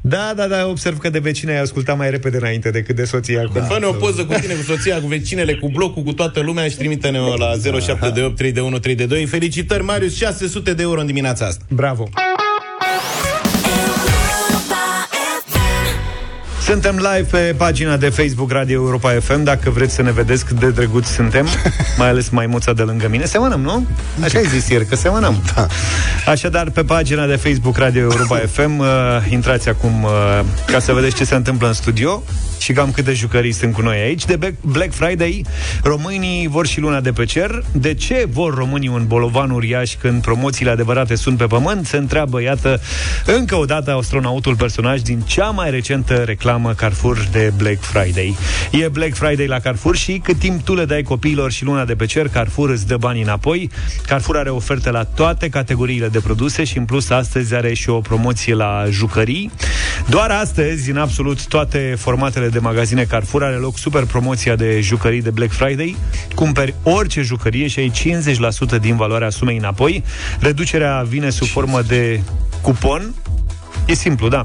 [0.00, 3.40] Da, da, da, observ că de vecine ai ascultat mai repede înainte decât de soția
[3.40, 3.62] acum.
[3.62, 6.76] Fă-ne o poză cu tine, cu soția, cu vecinele, cu blocul, cu toată lumea și
[6.76, 7.50] trimite-ne la
[7.80, 9.26] 0728 3 de 1 3 de 2.
[9.26, 11.64] Felicitări, Marius, 600 de euro în dimineața asta.
[11.68, 12.08] Bravo!
[16.66, 20.58] Suntem live pe pagina de Facebook Radio Europa FM Dacă vreți să ne vedeți cât
[20.58, 21.46] de drăguți suntem
[21.98, 23.24] Mai ales maimuța de lângă mine.
[23.24, 23.86] Semănăm, nu?
[24.22, 25.42] Așa ai zis ieri, că semănăm.
[25.54, 25.66] Da.
[26.26, 28.86] Așadar, pe pagina de Facebook Radio Europa FM uh,
[29.28, 30.10] Intrați acum uh,
[30.66, 32.22] ca să vedeți ce se întâmplă în studio
[32.58, 34.24] Și cam câte jucării sunt cu noi aici.
[34.24, 35.44] De Black- Black Friday
[35.82, 37.62] Românii vor și luna de pe cer.
[37.72, 41.86] De ce vor românii un bolovan uriaș Când promoțiile adevărate sunt pe pământ?
[41.86, 42.80] Se întreabă, iată,
[43.26, 48.36] încă o dată astronautul personaj din cea mai recentă reclamă Carrefour de Black Friday.
[48.70, 51.94] E Black Friday la Carrefour și cât timp tu le dai copiilor și luna de
[51.94, 53.70] pe cer, Carrefour îți dă banii înapoi.
[54.06, 58.00] Carrefour are oferte la toate categoriile de produse și în plus astăzi are și o
[58.00, 59.50] promoție la jucării.
[60.08, 65.22] Doar astăzi, în absolut toate formatele de magazine Carrefour, are loc super promoția de jucării
[65.22, 65.96] de Black Friday.
[66.34, 67.92] Cumperi orice jucărie și ai
[68.76, 70.04] 50% din valoarea sumei înapoi.
[70.40, 72.20] Reducerea vine sub formă de
[72.60, 73.14] cupon
[73.86, 74.44] E simplu, da.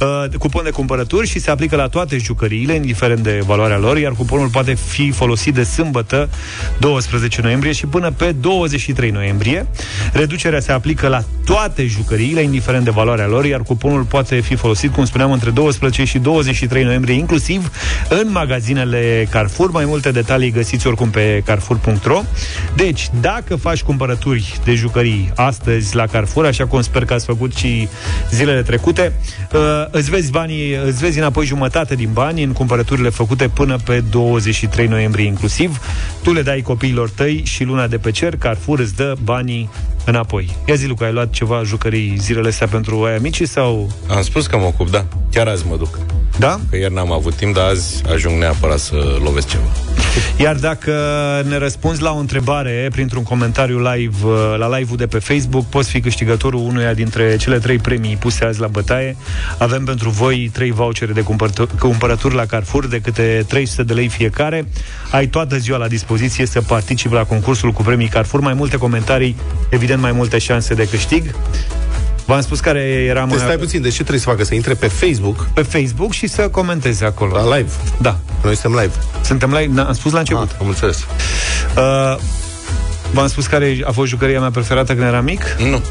[0.00, 4.12] Uh, cupon de cumpărături și se aplică la toate jucăriile, indiferent de valoarea lor, iar
[4.12, 6.28] cuponul poate fi folosit de sâmbătă
[6.78, 9.66] 12 noiembrie și până pe 23 noiembrie.
[10.12, 14.92] Reducerea se aplică la toate jucăriile, indiferent de valoarea lor, iar cuponul poate fi folosit,
[14.92, 17.70] cum spuneam, între 12 și 23 noiembrie, inclusiv
[18.08, 19.70] în magazinele Carrefour.
[19.70, 22.22] Mai multe detalii găsiți oricum pe carrefour.ro.
[22.76, 27.54] Deci, dacă faci cumpărături de jucării astăzi la Carrefour, așa cum sper că ați făcut
[27.56, 27.88] și
[28.30, 28.78] zilele trecute,
[29.52, 34.02] uh, îți vezi banii, îți vezi înapoi jumătate din bani în cumpărăturile făcute până pe
[34.10, 35.80] 23 noiembrie inclusiv.
[36.22, 39.70] Tu le dai copiilor tăi și luna de pe cer, Carrefour îți dă banii
[40.04, 40.56] înapoi.
[40.66, 43.90] Ia zi, Luca, ai luat ceva jucării zilele astea pentru aia mici sau...
[44.08, 45.04] Am spus că mă ocup, da.
[45.30, 45.98] Chiar azi mă duc.
[46.38, 46.60] Da?
[46.70, 49.64] Că ieri n-am avut timp, dar azi ajung neapărat să lovesc ceva.
[50.36, 50.92] Iar dacă
[51.48, 55.90] ne răspunzi la o întrebare printr-un comentariu live uh, la live-ul de pe Facebook, poți
[55.90, 59.16] fi câștigătorul unuia dintre cele trei premii puse azi la bătaie.
[59.58, 64.08] Avem pentru voi trei vouchere de cumpărături, cumpărături la Carrefour de câte 300 de lei
[64.08, 64.68] fiecare.
[65.10, 68.40] Ai toată ziua la dispoziție să participi la concursul cu premii Carrefour.
[68.40, 69.36] Mai multe comentarii,
[69.70, 71.34] evident mai multe șanse de câștig.
[72.30, 73.36] V-am spus care era mai...
[73.36, 74.44] Te stai puțin, deci ce trebuie să facă?
[74.44, 75.48] Să intre pe Facebook?
[75.54, 77.34] Pe Facebook și să comenteze acolo.
[77.34, 77.70] La live?
[78.00, 78.18] Da.
[78.42, 78.94] Noi suntem live.
[79.20, 80.50] Suntem live, da, am spus la început.
[80.50, 80.98] Ah, am înțeles.
[81.76, 82.18] Uh,
[83.12, 85.42] v-am spus care a fost jucăria mea preferată când eram mic?
[85.70, 85.82] Nu.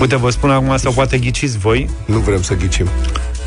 [0.00, 1.90] Uite, vă spun acum sau poate ghiciți voi.
[2.04, 2.88] Nu vrem să ghicim.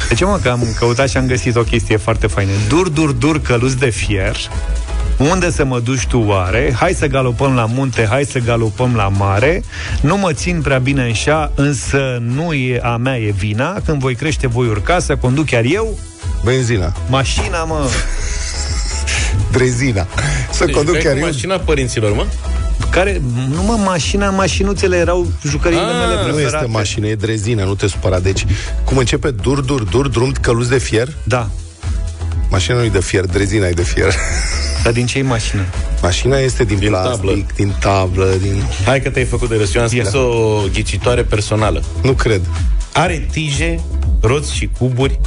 [0.09, 2.51] De ce mă, că am căutat și am găsit o chestie foarte faină.
[2.67, 4.37] Dur, dur, dur, căluț de fier.
[5.17, 6.73] Unde să mă duci tu oare?
[6.79, 9.63] Hai să galopăm la munte, hai să galopăm la mare.
[10.01, 13.81] Nu mă țin prea bine în șa, însă nu e a mea e vina.
[13.85, 15.97] Când voi crește, voi urca să conduc chiar eu.
[16.43, 16.93] Benzina.
[17.09, 17.85] Mașina, mă.
[19.51, 20.07] Drezina.
[20.51, 21.25] Să Deci, conduc vrei chiar cu eu.
[21.25, 22.25] mașina părinților, mă?
[22.89, 26.55] Care, nu mă, mașina, mașinuțele erau jucăriile Ah, mele Nu preferate.
[26.55, 28.19] este mașină, e drezina, nu te supăra.
[28.19, 28.45] Deci,
[28.83, 31.07] cum începe dur, dur, dur, drum căluț de fier?
[31.23, 31.49] Da.
[32.49, 34.13] Mașina nu e de fier, drezina e de fier.
[34.83, 35.61] Dar din ce e mașină?
[36.01, 37.45] Mașina este din, Din plastic, tablă.
[37.55, 38.63] din tablă, din...
[38.85, 39.75] Hai că te-ai făcut de râs.
[39.75, 40.19] Eu am scris Ia.
[40.19, 41.83] o ghicitoare personală.
[42.03, 42.41] Nu cred.
[42.93, 43.79] Are tije,
[44.21, 45.19] roți și cuburi,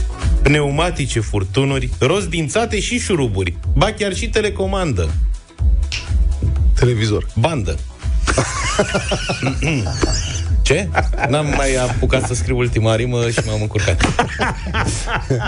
[0.42, 3.56] pneumatice furtunuri, roți dințate și șuruburi.
[3.74, 5.08] Ba chiar și telecomandă.
[6.74, 7.26] Televizor.
[7.34, 7.78] Bandă.
[10.66, 10.88] Ce?
[11.28, 14.06] N-am mai apucat să scriu ultima rimă și m-am încurcat.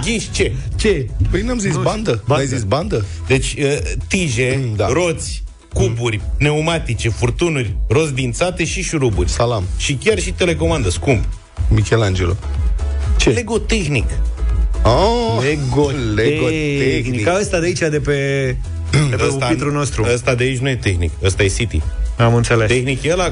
[0.05, 0.53] Ghiși ce?
[0.77, 1.07] Ce?
[1.31, 2.23] Păi n-am zis bandă.
[2.27, 3.05] N-ai zis bandă?
[3.27, 4.89] Deci, uh, tije, Mm, da.
[4.93, 5.43] roți,
[5.73, 9.29] cuburi, pneumatice, furtunuri, roți dințate și șuruburi.
[9.31, 9.65] Salam.
[9.77, 11.25] Și chiar și telecomandă, scump.
[11.69, 12.37] Michelangelo.
[13.17, 13.31] Ce?
[13.31, 14.09] Lego tehnic.
[14.83, 17.03] Oh, Lego, Lego tehnic.
[17.03, 17.25] tehnic.
[17.25, 18.57] Ca ăsta de aici, de pe,
[19.11, 20.07] de pe pupitrul nostru.
[20.15, 21.83] Ăsta de aici nu e tehnic, ăsta e City.
[22.19, 22.69] Am înțeles.
[22.69, 23.31] Tehnic e ăla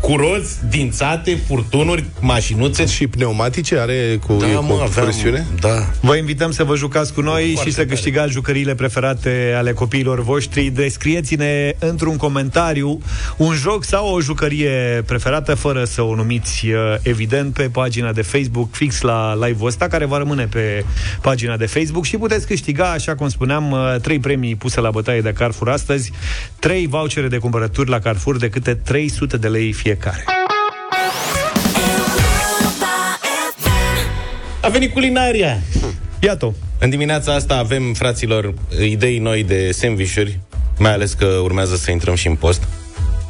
[0.00, 2.86] cu roți, dințate, furtunuri, mașinuțe.
[2.86, 5.46] Și pneumatice are cu, Da, e cu mă, aveam, presiune?
[5.60, 5.86] Da.
[6.00, 7.88] Vă invităm să vă jucați cu noi Foarte și să tare.
[7.94, 10.70] câștigați jucăriile preferate ale copiilor voștri.
[10.70, 13.00] Descrieți-ne într-un comentariu
[13.36, 18.22] un joc sau o jucărie preferată, fără să o numiți uh, evident, pe pagina de
[18.22, 20.84] Facebook, fix la live-ul ăsta, care va rămâne pe
[21.20, 25.20] pagina de Facebook și puteți câștiga, așa cum spuneam, uh, trei premii puse la bătaie
[25.20, 26.12] de Carrefour astăzi,
[26.58, 30.24] trei vouchere de cumpărături la Carrefour de câte 300 de lei fiecare.
[34.60, 35.58] A venit culinaria.
[36.20, 36.54] Iată.
[36.78, 40.40] În dimineața asta avem, fraților, idei noi de sandvișuri,
[40.78, 42.62] mai ales că urmează să intrăm și în post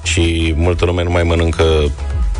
[0.02, 1.64] și multă lume nu mai mănâncă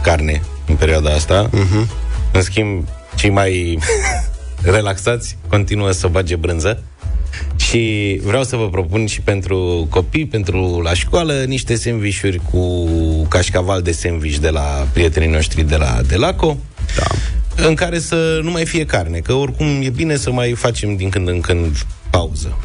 [0.03, 1.49] carne în perioada asta.
[1.49, 1.87] Uh-huh.
[2.33, 3.79] În schimb, cei mai
[4.77, 6.83] relaxați continuă să bage brânză.
[7.57, 12.87] Și vreau să vă propun și pentru copii, pentru la școală, niște sandvișuri cu
[13.29, 16.57] cașcaval de sandwich de la prietenii noștri de la Delaco.
[16.97, 17.07] Da.
[17.67, 21.09] În care să nu mai fie carne, că oricum e bine să mai facem din
[21.09, 22.57] când în când pauză.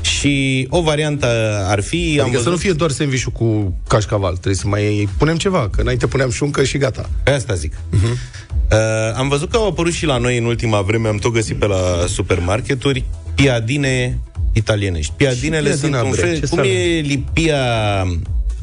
[0.00, 1.26] Și o variantă
[1.68, 2.20] ar fi...
[2.22, 6.06] Adică să nu fie doar sandwich cu cașcaval, trebuie să mai punem ceva, că înainte
[6.06, 7.10] puneam șuncă și gata.
[7.22, 7.72] Pe asta zic.
[7.74, 8.44] Uh-huh.
[8.70, 8.78] Uh,
[9.16, 11.66] am văzut că au apărut și la noi în ultima vreme, am tot găsit pe
[11.66, 13.04] la supermarketuri,
[13.36, 14.18] piadine
[14.52, 15.12] italienești.
[15.16, 17.56] Piadinele Și sunt piadina, un bre, fel, ce cum să e lipia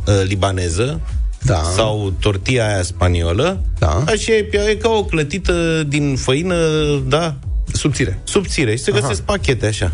[0.07, 0.99] uh, libaneză,
[1.41, 1.61] Da.
[1.76, 4.03] sau tortilla aia spaniolă, Da.
[4.07, 6.55] așa e, pia- e ca o clătită din făină,
[7.07, 7.36] da,
[7.74, 8.19] Subțire.
[8.24, 8.76] subțire.
[8.76, 8.99] Și se Aha.
[8.99, 9.91] găsesc pachete așa.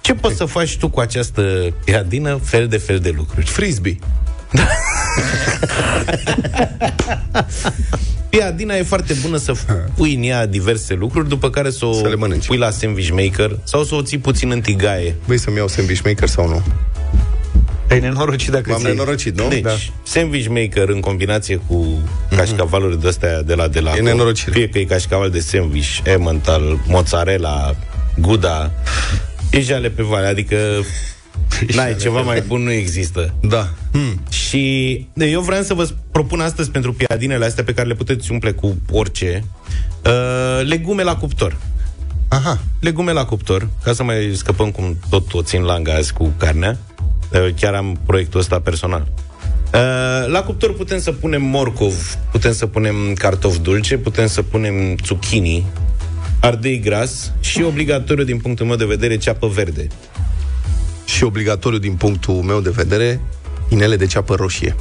[0.00, 1.42] Ce poți să faci tu cu această
[1.84, 2.40] piadină?
[2.42, 3.46] Fel de fel de lucruri.
[3.46, 3.98] Frisbee.
[8.28, 9.52] Piadina e foarte bună să
[9.94, 12.46] pui în ea diverse lucruri, după care să o Să le mănânci.
[12.46, 15.14] pui la sandwich maker sau să o ții puțin în tigaie.
[15.24, 16.62] Vrei să-mi iau sandwich maker sau nu?
[17.86, 18.94] Te-ai nenorocit dacă M-am ți iei.
[18.94, 19.48] nenorocit, nu?
[19.48, 19.70] Deci, Da.
[20.02, 21.98] sandwich maker în combinație cu
[22.36, 24.52] cașcavaluri de astea de la de la E nenorocire.
[24.52, 27.76] Fie că e cașcaval de sandwich, Emmental, mozzarella,
[28.18, 28.70] Gouda,
[29.50, 30.56] e jale pe vale, adică
[31.74, 33.34] N-ai, ceva mai bun nu există.
[33.40, 33.68] Da.
[33.92, 34.22] Hmm.
[34.30, 38.52] Și eu vreau să vă propun astăzi pentru piadinele astea pe care le puteți umple
[38.52, 39.44] cu orice,
[40.04, 41.56] uh, legume la cuptor.
[42.28, 42.58] Aha.
[42.80, 46.78] Legume la cuptor, ca să mai scăpăm cum tot o țin langa azi cu carnea.
[47.32, 49.06] Uh, chiar am proiectul ăsta personal.
[49.74, 54.96] Uh, la cuptor putem să punem morcov, putem să punem cartof dulce, putem să punem
[55.04, 55.66] zucchini,
[56.40, 59.86] ardei gras și obligatoriu din punctul meu de vedere ceapă verde.
[61.16, 63.20] Și obligatoriu din punctul meu de vedere,
[63.68, 64.74] inele de ceapă roșie.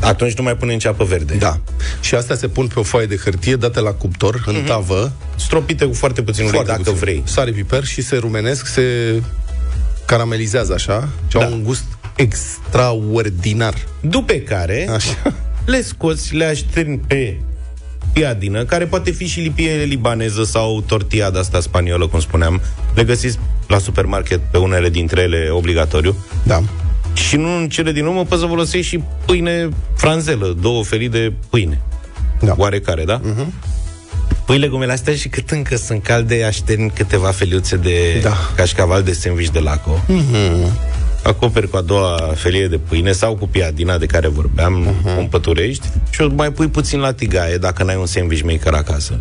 [0.00, 1.34] Atunci nu mai punem ceapă verde.
[1.34, 1.60] Da.
[2.00, 5.84] Și astea se pun pe o foaie de hârtie, date la cuptor, în tavă, Stropite
[5.84, 6.98] cu foarte puțin ulei, foarte dacă puțin.
[6.98, 7.22] vrei.
[7.26, 8.82] Sare, piper și se rumenesc, se
[10.06, 11.44] caramelizează așa și Da.
[11.44, 11.84] au un gust
[12.16, 13.74] extraordinar.
[14.00, 15.34] După care Așa.
[15.66, 17.40] le scoți, le așternți pe
[18.12, 22.60] piadină, care poate fi și lipie libaneză sau tortilla de asta spaniolă, cum spuneam.
[22.94, 26.16] Le găsiți la supermarket pe unele dintre ele obligatoriu.
[26.42, 26.62] Da.
[27.12, 31.32] Și nu în cele din urmă poți să folosești și pâine franzelă, două felii de
[31.50, 31.80] pâine.
[32.40, 32.54] da.
[32.56, 33.20] oarecare, da?
[33.20, 33.46] Uh-huh.
[34.44, 38.36] Pui legumele astea și cât încă sunt calde, aștern câteva feliuțe de da.
[38.56, 40.04] cașcaval de sandwich de laco.
[40.06, 40.78] Mhm.
[41.22, 45.16] Acoperi cu a doua felie de pâine sau cu piadina de care vorbeam, uh-huh.
[45.16, 49.20] o împăturești și o mai pui puțin la tigaie dacă n-ai un sandwich maker acasă.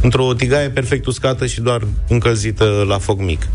[0.00, 3.48] Într-o tigaie perfect uscată și doar încălzită la foc mic.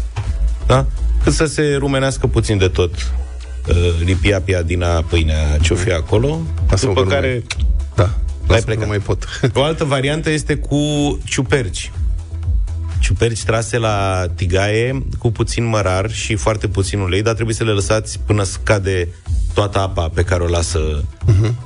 [0.67, 0.85] Da?
[1.23, 3.75] Cât să se rumenească puțin de tot uh,
[4.05, 7.43] lipia piadina, pâinea ce o fi acolo, Lasă-mă după că nu care
[7.95, 8.03] Da.
[8.03, 8.11] L-ai
[8.47, 9.41] Lasă-mă că nu mai pot.
[9.53, 10.77] o altă variantă este cu
[11.23, 11.91] ciuperci.
[12.99, 17.71] Ciuperci trase la tigaie cu puțin mărar și foarte puțin ulei, dar trebuie să le
[17.71, 19.07] lăsați până scade
[19.53, 21.03] toată apa pe care o lasă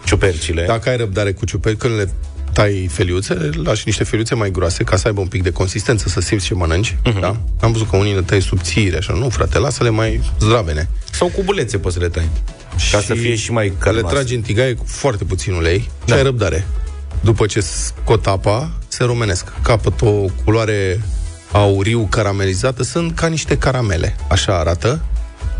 [0.05, 0.63] ciupercile.
[0.67, 2.11] Dacă ai răbdare cu ciuperci, când le
[2.53, 6.09] tai feliuțe, le lași niște feliuțe mai groase ca să aibă un pic de consistență,
[6.09, 6.97] să simți ce mănânci.
[7.03, 7.19] Mhm.
[7.19, 7.37] Da?
[7.59, 9.13] Am văzut că unii le tai subțire, așa.
[9.13, 10.89] Nu, frate, lasă-le mai zdravene.
[11.11, 12.29] Sau cu bulețe poți să le tai.
[12.91, 14.15] Ca să fie și mai Le cărnoase.
[14.15, 16.13] tragi în tigaie cu foarte puțin ulei Da.
[16.13, 16.65] și ai răbdare.
[17.21, 19.53] După ce scot apa, se rumenesc.
[19.61, 21.01] Capăt o culoare
[21.53, 24.15] auriu caramelizată, sunt ca niște caramele.
[24.27, 25.01] Așa arată.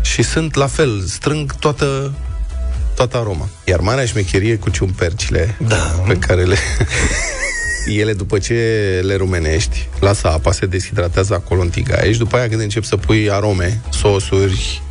[0.02, 2.12] Și sunt la fel, strâng toată
[2.94, 3.48] toată aroma.
[3.64, 6.02] Iar marea șmecherie cu ciumpercile da.
[6.06, 6.56] pe care le...
[8.00, 8.54] ele după ce
[9.04, 12.96] le rumenești, lasă apa, se deshidratează acolo în tigaie și după aia când începi să
[12.96, 14.82] pui arome, sosuri,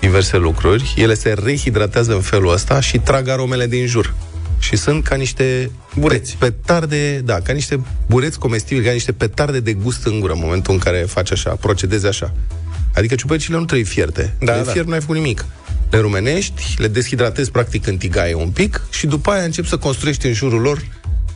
[0.00, 4.14] diverse lucruri, ele se rehidratează în felul ăsta și trag aromele din jur.
[4.58, 6.36] Și sunt ca niște bureți.
[6.36, 10.72] Petarde, da, ca niște bureți comestibili, ca niște petarde de gust în gură în momentul
[10.72, 12.34] în care faci așa, procedezi așa.
[12.94, 14.34] Adică ciupercile nu trebuie fierte.
[14.40, 14.70] Da, le da.
[14.70, 15.44] fiert, n-ai făcut nimic.
[15.90, 20.26] Le rumenești, le deshidratezi practic în tigaie un pic și după aia începi să construiești
[20.26, 20.84] în jurul lor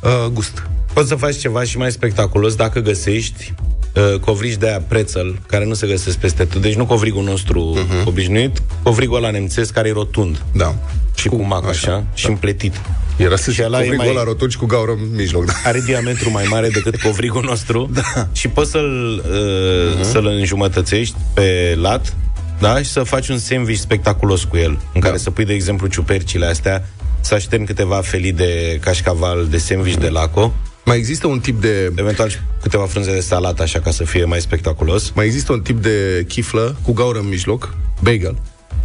[0.01, 0.63] uh, gust.
[0.93, 3.55] Poți să faci ceva și mai spectaculos dacă găsești
[3.95, 6.63] uh, covrigi de aia prețel, care nu se găsesc peste tot.
[6.63, 8.05] Deci nu covrigul nostru uh-huh.
[8.05, 10.43] obișnuit, covrigul ăla nemțesc care e rotund.
[10.53, 10.75] Da.
[11.15, 12.81] Și cu, mac așa, așa și împletit.
[13.23, 15.45] Era să și și ăla e covrigul mai, ăla rotund și cu gaură în mijloc.
[15.45, 15.53] Da.
[15.65, 18.29] are diametru mai mare decât covrigul nostru da.
[18.33, 20.11] și poți să-l, uh, uh-huh.
[20.11, 22.17] să-l înjumătățești pe lat
[22.61, 22.79] da?
[22.79, 26.47] și să faci un sandwich spectaculos cu el, în care să pui, de exemplu, ciupercile
[26.47, 26.89] astea,
[27.21, 30.55] să așterni câteva felii de cașcaval de sandwich de laco,
[30.85, 31.93] Mai există un tip de...
[31.97, 35.11] eventual și câteva frunze de salată, așa, ca să fie mai spectaculos.
[35.15, 38.37] Mai există un tip de chiflă cu gaură în mijloc, bagel,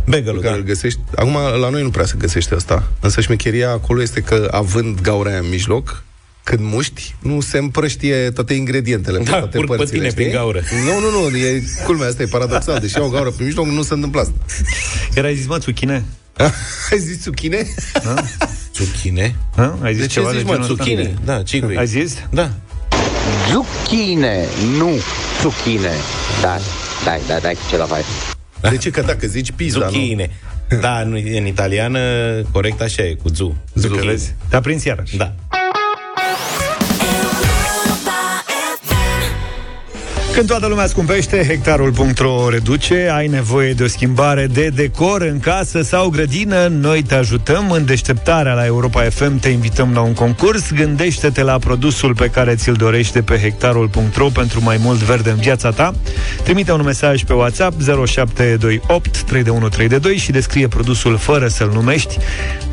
[0.08, 0.60] Bagel-ul, pe care da.
[0.62, 1.00] îl găsești.
[1.16, 2.84] Acum, la noi nu prea se găsește asta.
[3.00, 6.04] Însă șmecheria acolo este că, având gaura aia în mijloc,
[6.44, 10.22] când muști, nu se împrăștie toate ingredientele pe Da, toate curg pe părțile, tine știi?
[10.24, 10.62] prin gaură.
[10.86, 12.80] Nu, nu, nu, e culmea, asta e paradoxal.
[12.80, 14.34] Deși au o gaură prin mijloc, nu se întâmplă asta.
[15.14, 16.06] Era zis, mă, zucchine?
[16.92, 17.68] Ai zis zucchine?
[18.76, 19.36] Zucchine?
[19.56, 19.78] Ha?
[19.82, 20.84] Ai zis De ce ceva zici, de mă, genul ăsta?
[20.84, 21.14] zucchine?
[21.26, 22.14] Da, ce Ai zis?
[22.30, 22.52] Da.
[23.52, 24.46] Zucchine,
[24.78, 24.90] nu
[25.42, 25.92] zucchine.
[26.42, 26.58] Da,
[27.06, 28.37] dai, dai, dai, ce la faci?
[28.62, 28.90] De ce?
[28.90, 30.30] Că dacă zici pizza, Zucchine.
[30.82, 32.00] Da, nu, în italiană,
[32.52, 33.56] corect așa e, cu zu.
[33.74, 34.06] Zucchine.
[34.06, 34.36] Vezi?
[34.50, 35.18] Te-a prins iarăși.
[35.18, 35.34] Da.
[40.38, 45.82] Când toată lumea scumpește, hectarul.ro reduce, ai nevoie de o schimbare de decor în casă
[45.82, 47.72] sau grădină, noi te ajutăm.
[47.72, 50.72] În deșteptarea la Europa FM te invităm la un concurs.
[50.72, 55.70] Gândește-te la produsul pe care ți-l dorește pe hectarul.ro pentru mai mult verde în viața
[55.70, 55.94] ta.
[56.44, 62.18] Trimite un mesaj pe WhatsApp 0728 32132 și descrie produsul fără să-l numești.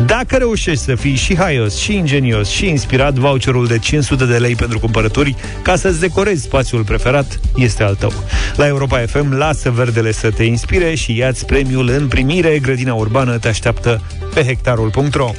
[0.06, 4.54] Dacă reușești să fii și haios, și ingenios, și inspirat, voucherul de 500 de lei
[4.54, 8.12] pentru cumpărături ca să-ți decorezi spațiul preferat este al tău.
[8.56, 12.58] La Europa FM, lasă verdele să te inspire și ia-ți premiul în primire.
[12.58, 14.02] Grădina urbană te așteaptă
[14.34, 15.30] pe hectarul.ro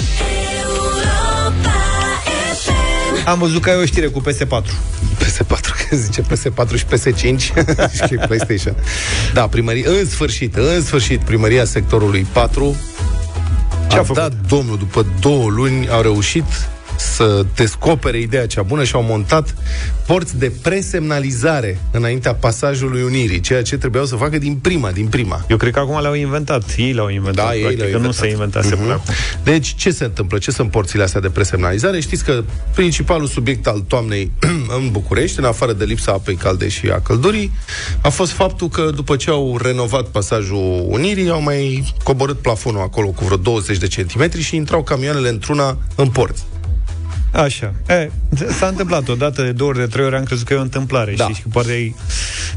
[3.26, 4.66] Am văzut că ai o știre cu PS4.
[5.24, 5.60] PS4,
[5.90, 7.38] că zice PS4 și PS5
[8.08, 8.76] și PlayStation.
[9.34, 12.76] Da, primăria, în sfârșit, în sfârșit, primăria sectorului 4
[13.88, 14.22] Ce a, a făcut?
[14.22, 16.44] dat domnul, după două luni, au reușit
[16.98, 19.56] să descopere ideea cea bună și au montat
[20.06, 25.46] porți de presemnalizare înaintea pasajului Unirii, ceea ce trebuiau să facă din prima, din prima.
[25.50, 26.64] Eu cred că acum le-au inventat.
[26.78, 27.46] Ei le-au inventat.
[27.46, 28.24] Da, ei practic, le-au că nu inventat.
[28.26, 28.80] se inventase Mhm.
[28.82, 29.14] până acum.
[29.44, 30.38] Deci, ce se întâmplă?
[30.38, 32.00] Ce sunt porțile astea de presemnalizare?
[32.00, 32.44] Știți că
[32.76, 34.32] principalul subiect al toamnei
[34.80, 37.52] în București, în afară de lipsa apei calde și a căldurii,
[38.02, 43.08] a fost faptul că după ce au renovat pasajul Unirii, au mai coborât plafonul acolo
[43.08, 46.44] cu vreo 20 de centimetri și intrau camioanele într-una în porți.
[47.36, 47.74] Așa.
[47.88, 48.10] E,
[48.60, 51.14] s-a întâmplat odată, de două ori, de trei ori, am crezut că e o întâmplare.
[51.18, 51.24] Da.
[51.24, 51.42] Știi?
[51.44, 51.94] Că poate e...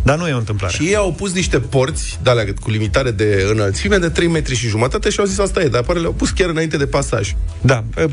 [0.03, 0.75] Dar nu e o întâmplare.
[0.75, 4.55] Și ei au pus niște porți, de alea cu limitare de înălțime, de 3 metri
[4.55, 7.35] și jumătate și au zis asta e, dar apare le-au pus chiar înainte de pasaj.
[7.61, 8.07] Da, e,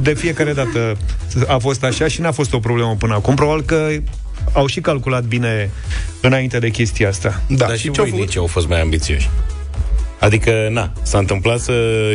[0.00, 0.96] de fiecare dată
[1.46, 3.34] a fost așa și n-a fost o problemă până acum.
[3.34, 3.88] Probabil că
[4.52, 5.70] au și calculat bine
[6.20, 7.42] înainte de chestia asta.
[7.48, 9.30] Da, Dar și voinici au fost mai ambițioși.
[10.18, 11.72] Adică, na, s-a întâmplat să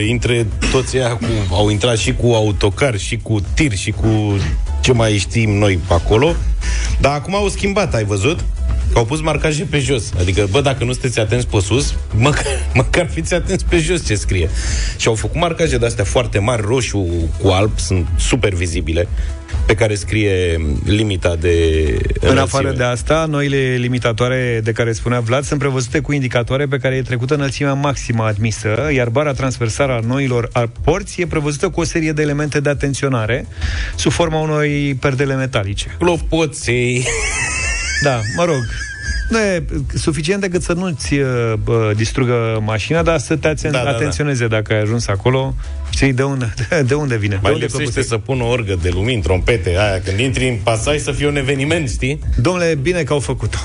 [0.07, 4.37] intre toți ăia cu, au intrat și cu autocar, și cu tir, și cu
[4.81, 6.35] ce mai știm noi pe acolo.
[6.99, 8.39] Dar acum au schimbat, ai văzut?
[8.91, 10.03] Că au pus marcaje pe jos.
[10.19, 14.15] Adică, bă, dacă nu sunteți atenți pe sus, măcar, măcar fiți atenți pe jos ce
[14.15, 14.49] scrie.
[14.97, 19.07] Și au făcut marcaje de astea foarte mari, roșu cu alb, sunt super vizibile,
[19.65, 22.39] pe care scrie limita de În înălțime.
[22.39, 26.95] afară de asta, noile limitatoare de care spunea Vlad sunt prevăzute cu indicatoare pe care
[26.95, 31.79] e trecută înălțimea maximă admisă, iar bara transversală a noilor a porți e prevăzută cu
[31.79, 33.47] o serie de elemente de atenționare
[33.95, 34.65] sub forma unor
[34.99, 35.95] perdele metalice.
[35.97, 37.05] Clopoței.
[38.03, 38.90] Da, mă rog.
[39.32, 39.63] Nu e
[39.93, 43.89] suficient decât să nu-ți uh, bă, distrugă mașina, dar să te aten- Da, da, da.
[43.89, 45.55] atenționeze dacă ai ajuns acolo.
[45.89, 46.53] Știi de unde,
[46.88, 47.39] de unde vine?
[47.41, 50.55] Mai de unde lipsește să pună o orgă de lumini, trompete, aia, când intri în
[50.63, 52.19] pasaj să fie un eveniment, știi?
[52.38, 53.57] Domnule, bine că au făcut-o.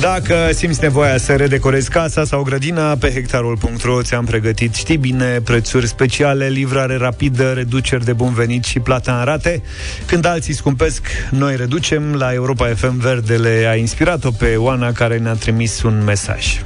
[0.00, 5.86] Dacă simți nevoia să redecorezi casa sau grădina, pe hectarul.ro ți-am pregătit, știi bine, prețuri
[5.86, 9.62] speciale, livrare rapidă, reduceri de bun venit și plata în rate.
[10.06, 12.14] Când alții scumpesc, noi reducem.
[12.14, 16.62] La Europa FM Verdele a inspirat-o pe Oana care ne-a trimis un mesaj.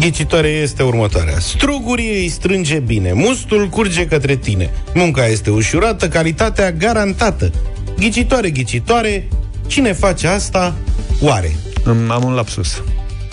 [0.00, 1.38] Ghicitoare este următoarea.
[1.38, 4.70] Strugurii îi strânge bine, mustul curge către tine.
[4.94, 7.50] Munca este ușurată, calitatea garantată.
[7.98, 9.28] Ghicitoare, ghicitoare,
[9.66, 10.74] cine face asta,
[11.20, 11.56] oare?
[11.86, 12.82] Am un lapsus.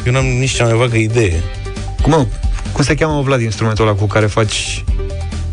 [0.06, 1.42] Eu n-am nici cea mai vagă idee.
[2.02, 2.28] Cum,
[2.74, 4.84] cum se cheamă, Vlad, instrumentul ăla cu care faci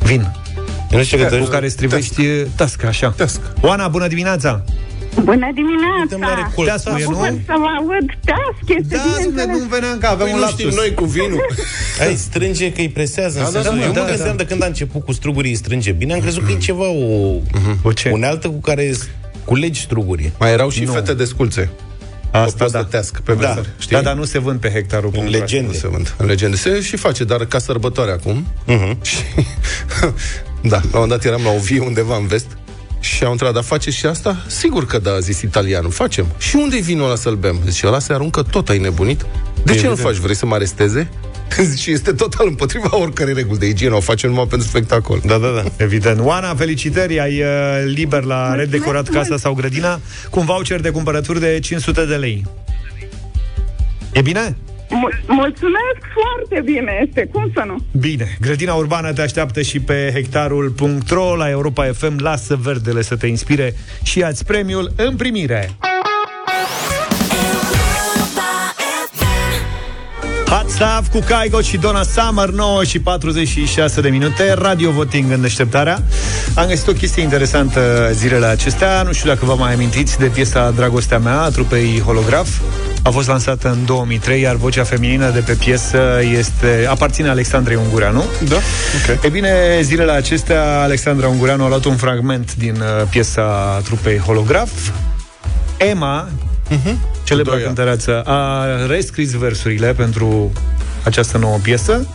[0.03, 0.21] vin?
[0.91, 2.23] Eu nu știu că cu care strivești
[2.57, 3.11] tască, așa.
[3.17, 3.41] Task.
[3.61, 4.65] Oana, bună dimineața!
[5.25, 6.51] Bună dimineața!
[6.65, 7.17] Tească e, Mă nu?
[7.17, 8.07] bucur să vă aud.
[8.25, 9.59] Task este Da, bineînțeles.
[9.61, 10.59] nu venea încă, avem Păi un nu lapsus.
[10.61, 11.47] știm noi cu vinul.
[12.01, 13.79] Ai strânge că îi presează Da, în da, sensul.
[13.79, 14.13] da, Eu da, mă da.
[14.15, 16.89] gândeam de când a început cu strugurii îi strânge bine, am crezut că e ceva
[16.89, 17.35] o,
[17.83, 18.11] o ce?
[18.11, 18.93] unealtă cu care
[19.45, 20.33] culegi strugurii.
[20.39, 20.93] Mai erau și Nu.
[20.93, 21.71] fete de sculțe.
[22.31, 22.79] Asta o da.
[22.79, 23.97] plătească pe Da, vânzări, știi?
[23.97, 25.11] da, dar nu se vând pe hectarul.
[25.15, 25.67] În legende.
[25.67, 26.15] Nu se vând.
[26.17, 28.47] În legende se și face, dar ca sărbătoare acum.
[28.67, 28.99] Mhm.
[29.11, 29.17] Și,
[30.63, 32.47] da, la un moment dat eram la o vie undeva în vest
[33.01, 34.45] și au întrebat, dar face și asta?
[34.47, 36.27] Sigur că da, a zis italianul, facem.
[36.39, 37.61] Și unde e vinul ăla să-l bem?
[37.69, 39.27] Zice, ăla se aruncă tot, ai nebunit?
[39.65, 40.15] De ce nu faci?
[40.15, 41.11] Vrei să mă aresteze?
[41.83, 45.21] și este total împotriva oricărei reguli de igienă, o face numai pentru spectacol.
[45.27, 45.63] Da, da, da.
[45.77, 46.21] Evident.
[46.21, 47.47] Oana, felicitări, ai uh,
[47.85, 52.45] liber la redecorat casa sau grădina cu un voucher de cumpărături de 500 de lei.
[54.13, 54.57] E bine?
[54.91, 57.77] Mul- Mulțumesc foarte bine este, cum să nu?
[58.01, 58.37] Bine.
[58.41, 62.19] Grădina urbană te așteaptă și pe hectarul.ro la Europa FM.
[62.19, 65.71] Lasă verdele să te inspire și ia-ți premiul în primire.
[70.81, 75.41] Hot Stuff cu Kaigo și Donna Summer 9 și 46 de minute Radio Voting în
[75.41, 76.03] deșteptarea
[76.55, 80.71] Am găsit o chestie interesantă zilele acestea Nu știu dacă vă mai amintiți de piesa
[80.71, 82.49] Dragostea mea a trupei Holograf
[83.03, 85.99] a fost lansată în 2003, iar vocea feminină de pe piesă
[86.39, 88.25] este aparține Alexandrei Ungureanu.
[88.49, 89.25] Da, ok.
[89.25, 94.71] E bine, zilele acestea Alexandra Ungureanu a luat un fragment din uh, piesa trupei Holograf.
[95.77, 96.29] Emma,
[96.71, 96.95] uh-huh.
[97.25, 97.67] celebra Cu doi A.
[97.67, 100.53] cântăreață, a rescris versurile pentru
[101.05, 102.07] această nouă piesă.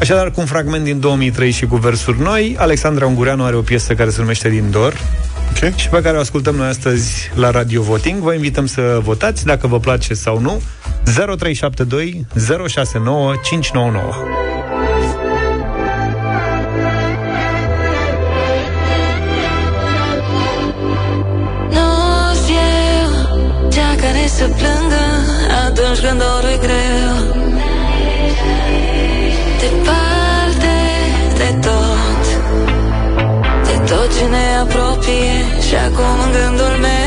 [0.00, 3.94] Așadar, cu un fragment din 2003 și cu versuri noi, Alexandra Ungureanu are o piesă
[3.94, 4.94] care se numește Din Dor
[5.62, 5.74] Ok.
[5.74, 8.20] și pe care o ascultăm noi astăzi la Radio Voting.
[8.22, 10.62] Vă invităm să votați dacă vă place sau nu.
[11.04, 12.26] 0372
[12.66, 14.45] 069 599.
[26.16, 27.14] Atunci când dorul e greu.
[29.60, 30.76] Departe
[31.36, 32.24] de tot.
[33.64, 37.05] De tot ce ne apropie Și acum în gândul meu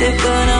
[0.00, 0.57] în vise până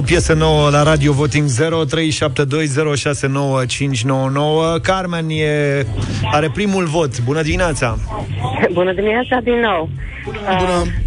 [0.00, 1.52] o piesă nouă la Radio Voting 0372069599.
[4.82, 5.86] Carmen e,
[6.32, 7.20] are primul vot.
[7.20, 7.98] Bună dimineața!
[8.72, 9.88] Bună dimineața din nou.
[10.24, 10.38] Bună.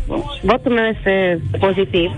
[0.07, 2.09] Uh, votul meu este pozitiv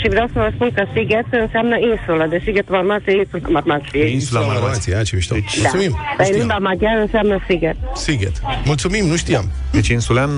[0.00, 2.26] și vreau să vă spun că Sighet înseamnă insulă.
[2.30, 4.04] De Sighet Marmație, insula Marmație.
[4.06, 5.34] Insula Marmație, ce mișto.
[5.34, 5.98] Deci- Mulțumim.
[6.18, 7.76] Dar în limba maghiară înseamnă Sighet.
[7.94, 8.32] Sighet.
[8.64, 9.44] Mulțumim, nu știam.
[9.72, 10.30] Deci insulean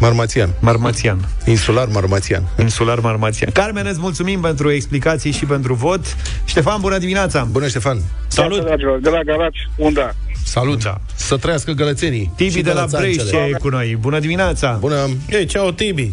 [0.00, 0.50] Marmațian.
[0.60, 1.18] Marmațian.
[1.46, 2.42] Insular Marmațian.
[2.58, 3.50] Insular Marmațian.
[3.52, 6.16] Carmen, îți mulțumim pentru explicații și pentru vot.
[6.44, 7.48] Ștefan, bună dimineața!
[7.50, 7.98] Bună, Ștefan!
[8.28, 8.64] Salut!
[8.64, 10.14] Dragilor, de la Galați, unde?
[10.44, 10.82] Salut!
[10.82, 11.00] Da.
[11.14, 12.32] Să trăiască gălățenii.
[12.36, 13.14] Tibi Și de la gălățancele.
[13.14, 13.96] Brescia e cu noi.
[14.00, 14.76] Bună dimineața!
[14.80, 15.08] Bună!
[15.30, 16.10] Ei, ceau, Tibi!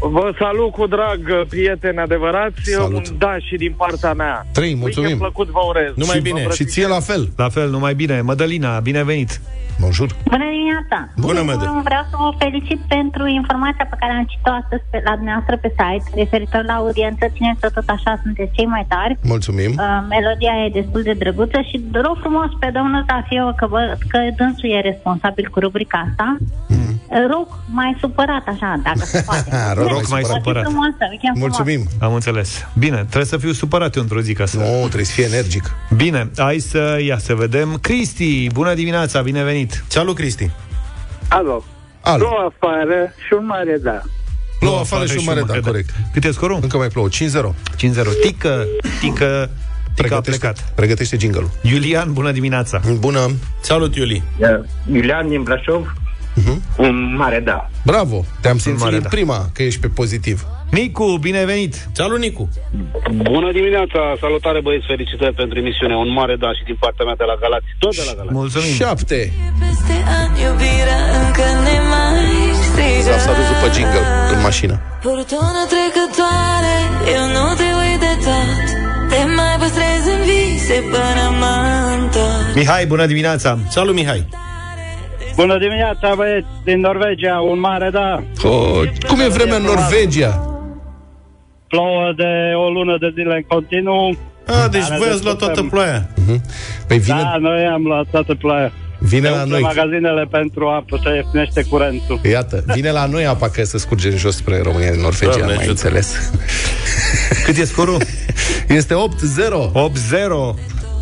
[0.00, 2.60] Vă salut cu drag, prieteni adevărați.
[2.62, 3.06] Salut.
[3.08, 4.46] Un da și din partea mea.
[4.52, 5.08] Trei, mulțumim.
[5.08, 5.92] Weekend plăcut vă urez.
[5.94, 6.44] Numai Și bine.
[6.46, 7.32] vă Și ție la fel.
[7.36, 8.20] La fel, numai bine.
[8.20, 9.40] Mădălina, binevenit!
[9.84, 10.08] Bonjour!
[10.34, 10.98] Bună dimineața!
[11.26, 11.58] Bună, În Mădă.
[11.64, 15.14] primul rând, Vreau să vă felicit pentru informația pe care am citit-o astăzi pe, la
[15.18, 17.22] dumneavoastră pe site, referitor la audiență.
[17.36, 19.14] Țineți tot așa, sunteți cei mai tari.
[19.34, 19.72] Mulțumim!
[19.78, 21.76] Uh, melodia e destul de drăguță și
[22.06, 23.80] rog frumos pe domnul Zafiu că, vă,
[24.12, 26.26] că dânsul e responsabil cu rubrica asta.
[26.68, 26.76] Mhm.
[26.78, 26.86] Mm.
[27.32, 27.46] Rog
[27.80, 29.50] mai supărat așa, dacă se poate.
[29.92, 30.62] Rog mai Zi supărat.
[30.68, 31.40] frumoasă, weekend frumos.
[31.46, 31.80] Mulțumim!
[32.06, 32.50] Am înțeles.
[32.84, 34.56] Bine, trebuie să fiu supărat eu într-o zi ca să...
[34.58, 35.64] Nu, trebuie să fie energic.
[36.02, 37.78] Bine, hai să ia să vedem.
[37.80, 39.20] Cristi, bună dimineața,
[39.68, 39.84] binevenit!
[39.88, 40.50] Salut, Cristi!
[41.28, 41.64] Alo.
[42.00, 42.18] Alo.
[42.18, 44.02] Două afară și un mare da.
[44.58, 45.90] Plouă afară și un mare, da, corect.
[46.12, 46.58] Cât e scorul?
[46.62, 47.08] Încă mai plouă.
[47.08, 47.10] 5-0.
[47.10, 47.54] 5-0.
[48.22, 48.66] Tică,
[49.00, 50.72] tică, tică a Pregătește, plecat.
[50.74, 51.50] pregătește jingle-ul.
[51.62, 52.80] Iulian, bună dimineața!
[52.98, 53.30] Bună!
[53.60, 54.22] Salut, Iuli!
[54.92, 55.92] Iulian din Brașov,
[56.38, 56.58] Uh-huh.
[56.86, 57.58] un mare da.
[57.84, 58.18] Bravo!
[58.42, 59.08] Te-am simțit mare din da.
[59.16, 60.36] prima că ești pe pozitiv.
[60.70, 61.74] Nicu, binevenit!
[61.92, 62.48] Salut, Nicu!
[63.30, 65.94] Bună dimineața, salutare băieți, felicitări pentru emisiune.
[66.04, 68.34] Un mare da și din partea mea de la Galați, tot de la Galați.
[68.40, 68.72] Mulțumim!
[68.74, 69.32] 7.
[69.62, 72.22] Peste ani iubirea încă ne mai
[72.68, 74.74] strigă S-a dus după jingle în mașină.
[75.04, 76.76] Furtună trecătoare
[77.16, 78.66] Eu nu te uit de tot
[79.10, 81.54] Te mai păstrez în vise până mă
[81.94, 83.50] întorc Mihai, bună dimineața!
[83.76, 84.20] Salut, Mihai!
[85.40, 88.22] Bună dimineața, băieți, din Norvegia, un mare da.
[88.44, 90.32] Oh, cum e vremea în Norvegia?
[91.68, 92.30] Plouă de
[92.64, 94.16] o lună de zile în continuu.
[94.46, 95.46] A, deci Dar ne voi ați luat descurcăm.
[95.46, 96.00] toată ploaia.
[96.86, 98.72] Păi vine, Da, noi am luat toată ploaia.
[98.98, 99.62] vine Se la umple noi.
[99.62, 102.20] magazinele pentru apă, se ieftinește curentul.
[102.30, 105.42] Iată, vine la noi apa că să scurge în jos spre România din Norvegia, Doamne
[105.52, 105.70] am mai ajută.
[105.86, 106.32] înțeles.
[107.44, 107.96] Cât e scorul?
[108.78, 108.98] Este 8-0.
[109.72, 110.54] 8-0.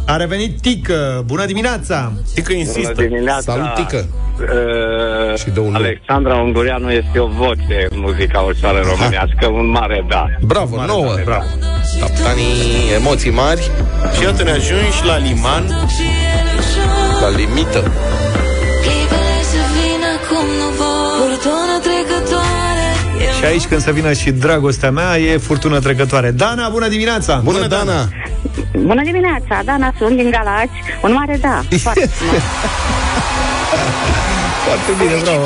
[0.06, 1.22] A revenit Tică.
[1.26, 2.12] Bună dimineața!
[2.34, 2.92] Tică insistă.
[2.94, 3.52] Bună dimineața.
[3.52, 4.06] Salut, Tică.
[4.40, 5.76] Uh, Și dă un nu.
[5.76, 10.26] Alexandra Ungureanu este o voce în muzica ușoară românească, un mare da.
[10.40, 11.14] Bravo, 9.
[11.24, 11.44] Bravo.
[12.00, 13.70] Capitanii, emoții mari,
[14.16, 15.64] Și iată ne ajungi la liman.
[17.20, 17.90] la limită.
[23.38, 27.40] Și aici când să vină și dragostea mea E furtună trecătoare Dana, bună dimineața!
[27.44, 28.08] Bună, Dana!
[28.72, 30.72] Bună dimineața, Dana, sunt din Galați.
[31.02, 31.62] Un mare da.
[31.82, 32.42] Foarte frumos.
[34.64, 35.44] Foarte bine, bravo.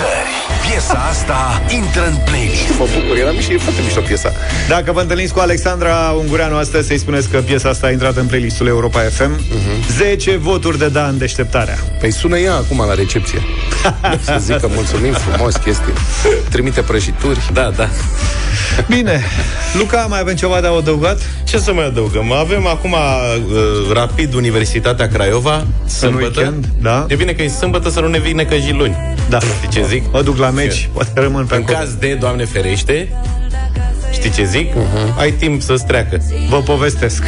[0.66, 2.78] Piesa asta intră în playlist.
[2.78, 4.32] Mă bucur, era mișto, e foarte mișto piesa.
[4.68, 8.26] Dacă vă întâlniți cu Alexandra Ungureanu astăzi Să-i spuneți că piesa asta a intrat în
[8.26, 9.96] playlistul Europa FM uh-huh.
[9.96, 13.42] 10 voturi de da în deșteptarea Păi sună ea acum la recepție.
[14.24, 15.92] Să zică mulțumim frumos chestii.
[16.50, 17.50] Trimite prăjituri.
[17.52, 17.88] Da, da.
[18.88, 19.24] Bine,
[19.78, 21.20] Luca, mai avem ceva de adăugat?
[21.44, 22.32] Ce să mai adăugăm?
[22.32, 26.40] Avem acum uh, rapid Universitatea Craiova, sâmbătă.
[26.40, 27.06] weekend, da.
[27.08, 28.96] E bine că e sâmbătă să nu ne vină că și luni.
[29.28, 29.38] Da.
[29.38, 30.04] Știi ce zic?
[30.12, 33.08] Mă duc la meci, poate rămân pe În acolo caz de, Doamne ferește,
[34.10, 34.72] știi ce zic?
[34.72, 35.16] Uh-huh.
[35.18, 36.22] Ai timp să-ți treacă.
[36.48, 37.22] Vă povestesc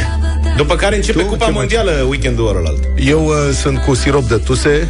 [0.57, 1.25] După care începe Tu?
[1.25, 2.83] Cupa Ce mai- Mondială weekendul ălalt.
[3.05, 4.87] Eu uh, sunt cu sirop de tuse,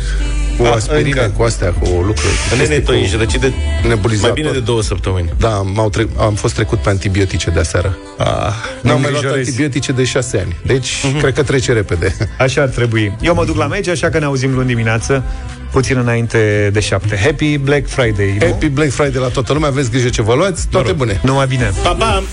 [0.57, 1.33] cu Ah, aspirine, încă.
[1.37, 2.33] cu astea, cu lucruri.
[2.49, 3.53] cu Nene, chestii tu cu ești răcit de
[3.87, 4.31] nebulizator.
[4.31, 5.29] mai bine de două săptămâni.
[5.37, 7.97] Da, m-au tre- am fost trecut pe antibiotice de aseară.
[8.17, 9.49] ah, N-am mai luat îngrijorezi.
[9.49, 10.57] antibiotice de șase ani.
[10.65, 10.89] Deci,
[11.19, 12.15] cred că trece repede.
[12.39, 15.23] Așa ar trebui Eu mă duc la meci, așa că ne auzim luni dimineață
[15.71, 18.45] Puțin înainte de șapte Happy Black Friday nu?
[18.45, 21.19] Happy Black Friday la toată lumea, aveți grijă ce vă luați, toate bune.
[21.23, 22.23] Numai bine Pa, pa!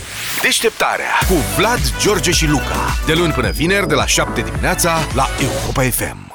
[0.42, 2.96] Deșteptarea cu Vlad, George și Luca.
[3.06, 6.29] De luni până vineri, de la 7 dimineața, la Europa FM.